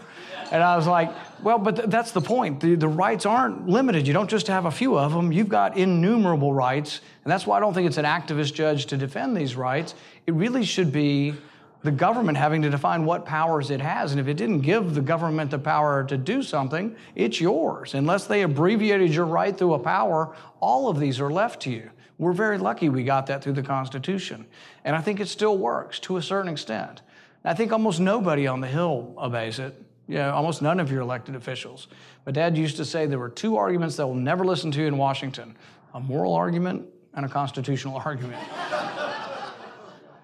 And 0.51 0.63
I 0.63 0.75
was 0.75 0.87
like, 0.87 1.13
Well, 1.43 1.59
but 1.59 1.75
th- 1.75 1.89
that's 1.89 2.11
the 2.11 2.21
point. 2.21 2.59
The, 2.59 2.75
the 2.75 2.87
rights 2.87 3.25
aren't 3.25 3.67
limited. 3.67 4.07
You 4.07 4.13
don't 4.13 4.29
just 4.29 4.47
have 4.47 4.65
a 4.65 4.71
few 4.71 4.97
of 4.97 5.13
them, 5.13 5.31
you've 5.31 5.49
got 5.49 5.77
innumerable 5.77 6.53
rights. 6.53 7.01
And 7.23 7.31
that's 7.31 7.45
why 7.45 7.57
I 7.57 7.59
don't 7.59 7.75
think 7.75 7.87
it's 7.87 7.97
an 7.97 8.05
activist 8.05 8.55
judge 8.55 8.87
to 8.87 8.97
defend 8.97 9.37
these 9.37 9.55
rights. 9.55 9.93
It 10.25 10.33
really 10.33 10.65
should 10.65 10.91
be 10.91 11.35
the 11.83 11.91
government 11.91 12.37
having 12.37 12.61
to 12.61 12.69
define 12.69 13.05
what 13.05 13.25
powers 13.25 13.71
it 13.71 13.81
has. 13.81 14.11
And 14.11 14.19
if 14.19 14.27
it 14.27 14.35
didn't 14.35 14.61
give 14.61 14.93
the 14.93 15.01
government 15.01 15.51
the 15.51 15.59
power 15.59 16.03
to 16.03 16.17
do 16.17 16.43
something, 16.43 16.95
it's 17.15 17.41
yours. 17.41 17.95
Unless 17.95 18.27
they 18.27 18.43
abbreviated 18.43 19.13
your 19.13 19.25
right 19.25 19.57
through 19.57 19.73
a 19.73 19.79
power, 19.79 20.35
all 20.59 20.89
of 20.89 20.99
these 20.99 21.19
are 21.19 21.31
left 21.31 21.61
to 21.63 21.71
you. 21.71 21.89
We're 22.19 22.33
very 22.33 22.59
lucky 22.59 22.89
we 22.89 23.03
got 23.03 23.25
that 23.27 23.43
through 23.43 23.53
the 23.53 23.63
Constitution. 23.63 24.45
And 24.85 24.95
I 24.95 25.01
think 25.01 25.19
it 25.19 25.27
still 25.27 25.57
works 25.57 25.99
to 26.01 26.17
a 26.17 26.21
certain 26.21 26.51
extent. 26.51 27.01
I 27.43 27.55
think 27.55 27.71
almost 27.71 27.99
nobody 27.99 28.45
on 28.45 28.61
the 28.61 28.67
Hill 28.67 29.15
obeys 29.17 29.57
it. 29.57 29.75
You 30.07 30.17
know, 30.17 30.31
almost 30.31 30.61
none 30.61 30.79
of 30.79 30.91
your 30.91 31.01
elected 31.01 31.35
officials. 31.35 31.87
But 32.25 32.35
Dad 32.35 32.57
used 32.57 32.77
to 32.77 32.85
say 32.85 33.07
there 33.07 33.17
were 33.17 33.29
two 33.29 33.55
arguments 33.55 33.95
that 33.95 34.05
will 34.05 34.13
never 34.13 34.45
listen 34.45 34.69
to 34.71 34.81
you 34.81 34.87
in 34.87 34.97
Washington 34.97 35.55
a 35.93 35.99
moral 35.99 36.33
argument 36.35 36.85
and 37.15 37.25
a 37.25 37.29
constitutional 37.29 37.95
argument. 38.05 38.41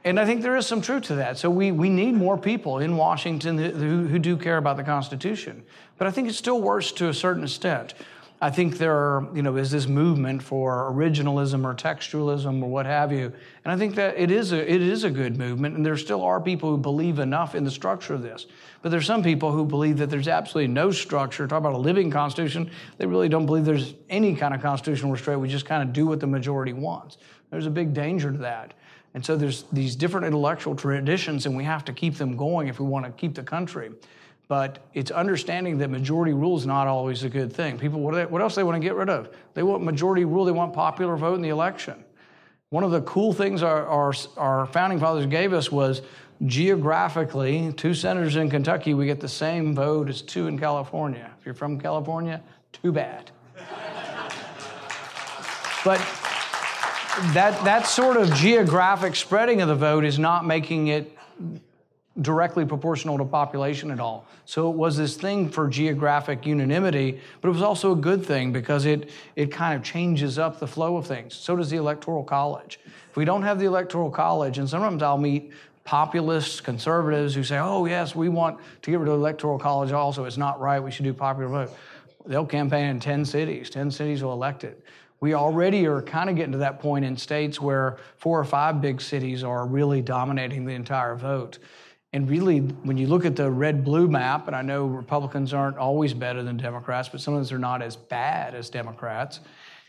And 0.08 0.20
I 0.20 0.26
think 0.26 0.42
there 0.42 0.56
is 0.56 0.66
some 0.66 0.82
truth 0.82 1.04
to 1.04 1.16
that. 1.16 1.38
So 1.38 1.50
we, 1.50 1.72
we 1.72 1.90
need 1.90 2.14
more 2.14 2.38
people 2.38 2.80
in 2.80 2.96
Washington 2.96 3.58
who, 3.58 4.08
who 4.08 4.20
do 4.20 4.38
care 4.38 4.58
about 4.58 4.78
the 4.78 4.84
Constitution. 4.84 5.64
But 5.98 6.08
I 6.08 6.12
think 6.12 6.30
it's 6.30 6.38
still 6.38 6.62
worse 6.62 6.94
to 6.94 7.10
a 7.10 7.14
certain 7.14 7.44
extent. 7.44 7.94
I 8.40 8.52
think 8.52 8.78
there 8.78 8.96
are, 8.96 9.28
you 9.34 9.42
know, 9.42 9.58
is 9.58 9.72
this 9.72 9.88
movement 9.88 10.44
for 10.44 10.92
originalism 10.94 11.66
or 11.66 11.74
textualism 11.74 12.62
or 12.62 12.70
what 12.70 12.86
have 12.86 13.12
you. 13.12 13.34
And 13.66 13.72
I 13.72 13.78
think 13.78 13.96
that 13.96 14.16
it 14.18 14.30
is 14.30 14.52
a, 14.52 14.72
it 14.72 14.82
is 14.82 15.04
a 15.04 15.10
good 15.10 15.38
movement, 15.38 15.76
and 15.76 15.86
there 15.86 15.98
still 15.98 16.22
are 16.22 16.40
people 16.40 16.70
who 16.70 16.78
believe 16.78 17.18
enough 17.18 17.56
in 17.56 17.64
the 17.64 17.72
structure 17.72 18.14
of 18.14 18.22
this. 18.22 18.46
But 18.84 18.92
there's 18.92 19.08
some 19.08 19.24
people 19.24 19.52
who 19.52 19.66
believe 19.66 19.98
that 19.98 20.12
there's 20.12 20.28
absolutely 20.28 20.72
no 20.72 20.92
structure. 20.92 21.48
Talk 21.48 21.58
about 21.58 21.74
a 21.74 21.80
living 21.80 22.12
constitution. 22.12 22.70
They 22.98 23.08
really 23.08 23.28
don't 23.28 23.48
believe 23.48 23.66
there's 23.66 23.96
any 24.08 24.36
kind 24.36 24.54
of 24.54 24.62
constitutional 24.62 25.12
restraint. 25.12 25.42
We 25.42 25.50
just 25.50 25.66
kind 25.66 25.82
of 25.82 25.92
do 25.92 26.06
what 26.06 26.20
the 26.20 26.28
majority 26.28 26.74
wants. 26.74 27.18
There's 27.50 27.66
a 27.66 27.72
big 27.72 27.94
danger 27.94 28.32
to 28.32 28.38
that. 28.38 28.76
And 29.18 29.26
so 29.26 29.36
there's 29.36 29.64
these 29.72 29.96
different 29.96 30.28
intellectual 30.28 30.76
traditions, 30.76 31.48
and 31.48 31.58
we 31.58 31.64
have 31.64 31.84
to 31.86 31.92
keep 31.92 32.18
them 32.18 32.38
going 32.38 32.68
if 32.68 32.80
we 32.80 32.86
want 32.86 33.04
to 33.04 33.12
keep 33.12 33.34
the 33.34 33.42
country. 33.42 33.90
But 34.48 34.78
it's 34.94 35.10
understanding 35.10 35.80
that 35.80 35.90
majority 35.90 36.34
rule 36.34 36.56
is 36.56 36.68
not 36.68 36.86
always 36.86 37.24
a 37.24 37.30
good 37.30 37.52
thing. 37.52 37.80
People, 37.80 38.00
what, 38.02 38.14
they, 38.14 38.28
what 38.28 38.44
else 38.44 38.54
they 38.54 38.62
want 38.62 38.76
to 38.76 38.80
get 38.80 38.94
rid 38.94 39.10
of? 39.10 39.34
They 39.56 39.64
want 39.64 39.84
majority 39.84 40.24
rule, 40.24 40.46
they 40.46 40.52
want 40.52 40.72
popular 40.72 41.18
vote 41.18 41.34
in 41.34 41.42
the 41.42 41.50
election. 41.50 42.06
One 42.70 42.84
of 42.84 42.92
the 42.92 43.02
cool 43.02 43.34
things 43.34 43.64
our, 43.64 43.88
our, 43.88 44.14
our 44.38 44.68
founding 44.68 45.00
fathers 45.00 45.26
gave 45.26 45.52
us 45.52 45.72
was 45.72 46.04
geographically, 46.46 47.74
two 47.74 47.96
senators 47.96 48.36
in 48.36 48.52
Kentucky, 48.52 48.94
we 48.94 49.08
get 49.08 49.20
the 49.20 49.28
same 49.28 49.74
vote 49.74 50.10
as 50.10 50.22
two 50.22 50.46
in 50.46 50.60
California. 50.60 51.32
If 51.40 51.46
you're 51.48 51.56
from 51.56 51.80
California, 51.80 52.40
too 52.72 52.92
bad. 52.92 53.32
but 55.84 56.27
that, 57.34 57.64
that 57.64 57.88
sort 57.88 58.18
of 58.18 58.34
geographic 58.34 59.16
spreading 59.16 59.62
of 59.62 59.68
the 59.68 59.76
vote 59.76 60.06
is 60.06 60.20
not 60.20 60.46
making 60.46 60.88
it 60.88 61.18
directly 62.22 62.66
proportional 62.66 63.18
to 63.18 63.26
population 63.26 63.92
at 63.92 64.00
all. 64.00 64.26
So 64.46 64.70
it 64.70 64.76
was 64.76 64.98
this 64.98 65.18
thing 65.18 65.50
for 65.50 65.68
geographic 65.68 66.46
unanimity, 66.46 67.20
but 67.42 67.50
it 67.50 67.52
was 67.52 67.62
also 67.62 67.92
a 67.92 67.96
good 67.96 68.26
thing 68.26 68.52
because 68.52 68.86
it, 68.86 69.10
it 69.36 69.52
kind 69.52 69.76
of 69.76 69.84
changes 69.84 70.40
up 70.40 70.60
the 70.60 70.68
flow 70.68 70.98
of 70.98 71.06
things. 71.06 71.36
So 71.36 71.56
does 71.56 71.70
the 71.70 71.78
Electoral 71.78 72.24
College. 72.24 72.80
If 73.10 73.16
we 73.16 73.26
don't 73.26 73.44
have 73.44 73.60
the 73.60 73.66
Electoral 73.66 74.10
College, 74.10 74.58
and 74.58 74.70
sometimes 74.70 75.04
I'll 75.04 75.18
meet 75.18 75.52
populists, 75.84 76.60
conservatives 76.60 77.34
who 77.34 77.44
say, 77.44 77.58
oh, 77.58 77.86
yes, 77.86 78.16
we 78.16 78.30
want 78.30 78.60
to 78.82 78.92
get 78.92 79.00
rid 79.00 79.10
of 79.10 79.16
the 79.16 79.20
Electoral 79.20 79.58
College 79.58 79.92
also. 79.92 80.26
It's 80.26 80.38
not 80.38 80.60
right. 80.60 80.80
We 80.80 80.92
should 80.92 81.06
do 81.06 81.14
popular 81.14 81.50
vote. 81.50 81.78
They'll 82.26 82.46
campaign 82.46 82.90
in 82.90 83.00
10 83.00 83.26
cities. 83.26 83.70
10 83.70 83.92
cities 83.92 84.24
will 84.24 84.34
elect 84.34 84.64
it. 84.64 84.84
We 85.20 85.34
already 85.34 85.88
are 85.88 86.02
kind 86.02 86.30
of 86.30 86.36
getting 86.36 86.52
to 86.52 86.60
that 86.60 86.80
point 86.80 87.04
in 87.06 87.18
states 87.18 87.60
where 87.60 87.98
four 88.18 88.40
or 88.40 88.46
five 88.46 88.82
big 88.82 89.02
cities 89.02 89.44
are 89.44 89.66
really 89.66 90.02
dominating 90.02 90.66
the 90.66 90.74
entire 90.74 91.16
vote. 91.16 91.58
And 92.14 92.30
really, 92.30 92.60
when 92.60 92.98
you 92.98 93.08
look 93.08 93.26
at 93.26 93.36
the 93.36 93.50
red 93.52 93.84
blue 93.84 94.08
map, 94.08 94.48
and 94.48 94.56
I 94.56 94.62
know 94.62 94.86
Republicans 94.86 95.54
aren't 95.54 95.78
always 95.78 96.14
better 96.14 96.44
than 96.44 96.58
Democrats, 96.58 97.10
but 97.10 97.20
sometimes 97.20 97.50
they're 97.50 97.58
not 97.58 97.82
as 97.82 97.96
bad 97.96 98.56
as 98.56 98.70
Democrats, 98.70 99.40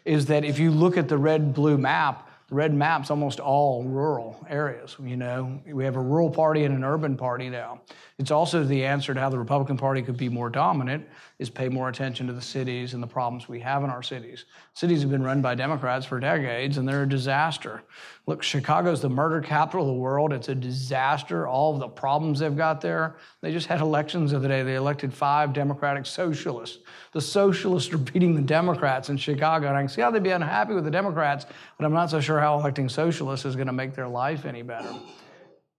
is 0.04 0.26
that 0.26 0.44
if 0.44 0.58
you 0.58 0.70
look 0.70 0.96
at 0.96 1.08
the 1.08 1.18
red 1.18 1.54
blue 1.54 1.78
map, 1.78 2.28
the 2.48 2.54
red 2.54 2.72
map's 2.72 3.10
almost 3.10 3.40
all 3.40 3.84
rural 3.84 4.44
areas. 4.48 4.96
You 5.02 5.18
know, 5.18 5.60
we 5.66 5.84
have 5.84 5.96
a 5.96 6.00
rural 6.00 6.30
party 6.30 6.64
and 6.64 6.74
an 6.74 6.82
urban 6.82 7.16
party 7.16 7.50
now. 7.50 7.82
It's 8.18 8.30
also 8.30 8.64
the 8.64 8.86
answer 8.86 9.12
to 9.12 9.20
how 9.20 9.28
the 9.28 9.38
Republican 9.38 9.76
Party 9.76 10.02
could 10.02 10.16
be 10.16 10.30
more 10.30 10.48
dominant 10.48 11.06
is 11.38 11.48
pay 11.48 11.68
more 11.68 11.88
attention 11.88 12.26
to 12.26 12.32
the 12.32 12.42
cities 12.42 12.94
and 12.94 13.02
the 13.02 13.06
problems 13.06 13.48
we 13.48 13.60
have 13.60 13.84
in 13.84 13.90
our 13.90 14.02
cities. 14.02 14.44
Cities 14.74 15.02
have 15.02 15.10
been 15.10 15.22
run 15.22 15.40
by 15.40 15.54
Democrats 15.54 16.04
for 16.04 16.18
decades 16.18 16.78
and 16.78 16.88
they're 16.88 17.04
a 17.04 17.08
disaster. 17.08 17.82
Look, 18.26 18.42
Chicago's 18.42 19.00
the 19.00 19.08
murder 19.08 19.40
capital 19.40 19.82
of 19.82 19.86
the 19.86 20.00
world. 20.00 20.32
It's 20.32 20.48
a 20.48 20.54
disaster. 20.54 21.46
All 21.46 21.74
of 21.74 21.78
the 21.78 21.88
problems 21.88 22.40
they've 22.40 22.56
got 22.56 22.80
there. 22.80 23.16
They 23.40 23.52
just 23.52 23.68
had 23.68 23.80
elections 23.80 24.32
the 24.32 24.38
other 24.38 24.48
day. 24.48 24.64
They 24.64 24.74
elected 24.74 25.14
five 25.14 25.52
Democratic 25.52 26.06
socialists. 26.06 26.78
The 27.12 27.20
socialists 27.20 27.92
are 27.92 27.98
beating 27.98 28.34
the 28.34 28.42
Democrats 28.42 29.08
in 29.08 29.16
Chicago. 29.16 29.68
And 29.68 29.76
I 29.76 29.82
can 29.82 29.88
see 29.88 30.02
how 30.02 30.10
they'd 30.10 30.22
be 30.22 30.30
unhappy 30.30 30.74
with 30.74 30.84
the 30.84 30.90
Democrats, 30.90 31.46
but 31.78 31.84
I'm 31.84 31.94
not 31.94 32.10
so 32.10 32.20
sure 32.20 32.40
how 32.40 32.58
electing 32.58 32.88
socialists 32.88 33.46
is 33.46 33.54
going 33.54 33.68
to 33.68 33.72
make 33.72 33.94
their 33.94 34.08
life 34.08 34.44
any 34.44 34.62
better. 34.62 34.92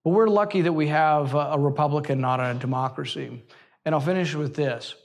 But 0.06 0.12
we're 0.12 0.28
lucky 0.28 0.62
that 0.62 0.72
we 0.72 0.88
have 0.88 1.36
a 1.36 1.58
Republican, 1.60 2.22
not 2.22 2.40
a 2.40 2.54
democracy. 2.54 3.44
And 3.84 3.94
I'll 3.94 4.00
finish 4.00 4.34
with 4.34 4.56
this. 4.56 4.96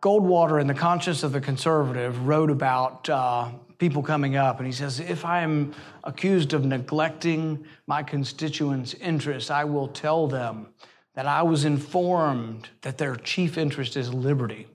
Goldwater, 0.00 0.60
in 0.60 0.68
the 0.68 0.74
conscience 0.74 1.24
of 1.24 1.32
the 1.32 1.40
conservative, 1.40 2.26
wrote 2.26 2.50
about 2.50 3.08
uh, 3.08 3.50
people 3.78 4.02
coming 4.02 4.36
up, 4.36 4.58
and 4.58 4.66
he 4.66 4.72
says, 4.72 5.00
If 5.00 5.24
I 5.24 5.40
am 5.40 5.74
accused 6.04 6.52
of 6.52 6.64
neglecting 6.64 7.64
my 7.86 8.04
constituents' 8.04 8.94
interests, 8.94 9.50
I 9.50 9.64
will 9.64 9.88
tell 9.88 10.28
them 10.28 10.68
that 11.14 11.26
I 11.26 11.42
was 11.42 11.64
informed 11.64 12.68
that 12.82 12.96
their 12.96 13.16
chief 13.16 13.58
interest 13.58 13.96
is 13.96 14.14
liberty. 14.14 14.68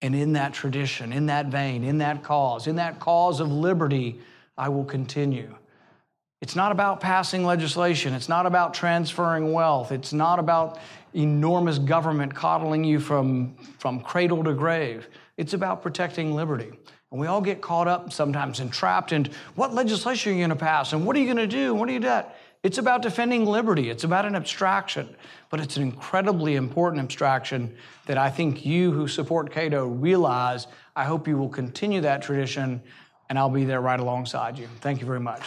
And 0.00 0.14
in 0.14 0.32
that 0.34 0.54
tradition, 0.54 1.12
in 1.12 1.26
that 1.26 1.46
vein, 1.46 1.84
in 1.84 1.98
that 1.98 2.22
cause, 2.22 2.66
in 2.66 2.76
that 2.76 3.00
cause 3.00 3.40
of 3.40 3.52
liberty, 3.52 4.18
I 4.56 4.70
will 4.70 4.84
continue. 4.84 5.54
It's 6.40 6.54
not 6.54 6.70
about 6.70 7.00
passing 7.00 7.44
legislation. 7.44 8.14
It's 8.14 8.28
not 8.28 8.46
about 8.46 8.72
transferring 8.72 9.52
wealth. 9.52 9.90
It's 9.90 10.12
not 10.12 10.38
about 10.38 10.78
enormous 11.14 11.78
government 11.78 12.34
coddling 12.34 12.84
you 12.84 13.00
from, 13.00 13.56
from 13.78 14.00
cradle 14.00 14.44
to 14.44 14.54
grave. 14.54 15.08
It's 15.36 15.54
about 15.54 15.82
protecting 15.82 16.34
liberty. 16.34 16.70
And 17.10 17.20
we 17.20 17.26
all 17.26 17.40
get 17.40 17.60
caught 17.60 17.88
up 17.88 18.12
sometimes 18.12 18.60
and 18.60 18.72
trapped 18.72 19.12
in 19.12 19.28
what 19.54 19.72
legislation 19.72 20.32
are 20.32 20.34
you 20.34 20.40
going 20.40 20.50
to 20.50 20.56
pass 20.56 20.92
and 20.92 21.06
what 21.06 21.16
are 21.16 21.20
you 21.20 21.24
going 21.24 21.38
to 21.38 21.46
do? 21.46 21.74
What 21.74 21.88
are 21.88 21.92
you 21.92 22.00
doing? 22.00 22.24
It's 22.62 22.78
about 22.78 23.02
defending 23.02 23.46
liberty. 23.46 23.88
It's 23.88 24.04
about 24.04 24.24
an 24.24 24.34
abstraction, 24.34 25.14
but 25.48 25.60
it's 25.60 25.76
an 25.76 25.82
incredibly 25.84 26.56
important 26.56 27.02
abstraction 27.02 27.76
that 28.06 28.18
I 28.18 28.30
think 28.30 28.66
you 28.66 28.90
who 28.90 29.06
support 29.06 29.52
Cato 29.52 29.86
realize. 29.86 30.66
I 30.96 31.04
hope 31.04 31.28
you 31.28 31.38
will 31.38 31.48
continue 31.48 32.00
that 32.00 32.20
tradition, 32.20 32.82
and 33.28 33.38
I'll 33.38 33.48
be 33.48 33.64
there 33.64 33.80
right 33.80 34.00
alongside 34.00 34.58
you. 34.58 34.66
Thank 34.80 35.00
you 35.00 35.06
very 35.06 35.20
much. 35.20 35.42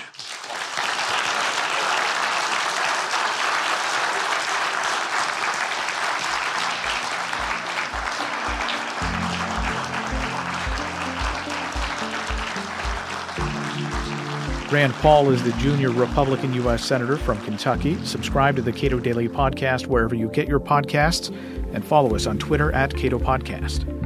Rand 14.72 14.94
Paul 14.94 15.32
is 15.32 15.44
the 15.44 15.52
junior 15.54 15.90
Republican 15.92 16.54
U.S. 16.54 16.86
Senator 16.86 17.18
from 17.18 17.38
Kentucky. 17.42 18.02
Subscribe 18.06 18.56
to 18.56 18.62
the 18.62 18.72
Cato 18.72 19.02
Daily 19.02 19.28
Podcast 19.28 19.88
wherever 19.88 20.16
you 20.16 20.30
get 20.30 20.48
your 20.48 20.62
podcasts 20.62 21.28
and 21.74 21.84
follow 21.84 22.16
us 22.16 22.26
on 22.26 22.38
Twitter 22.38 22.72
at 22.72 22.96
Cato 22.96 23.20
Podcast. 23.20 24.01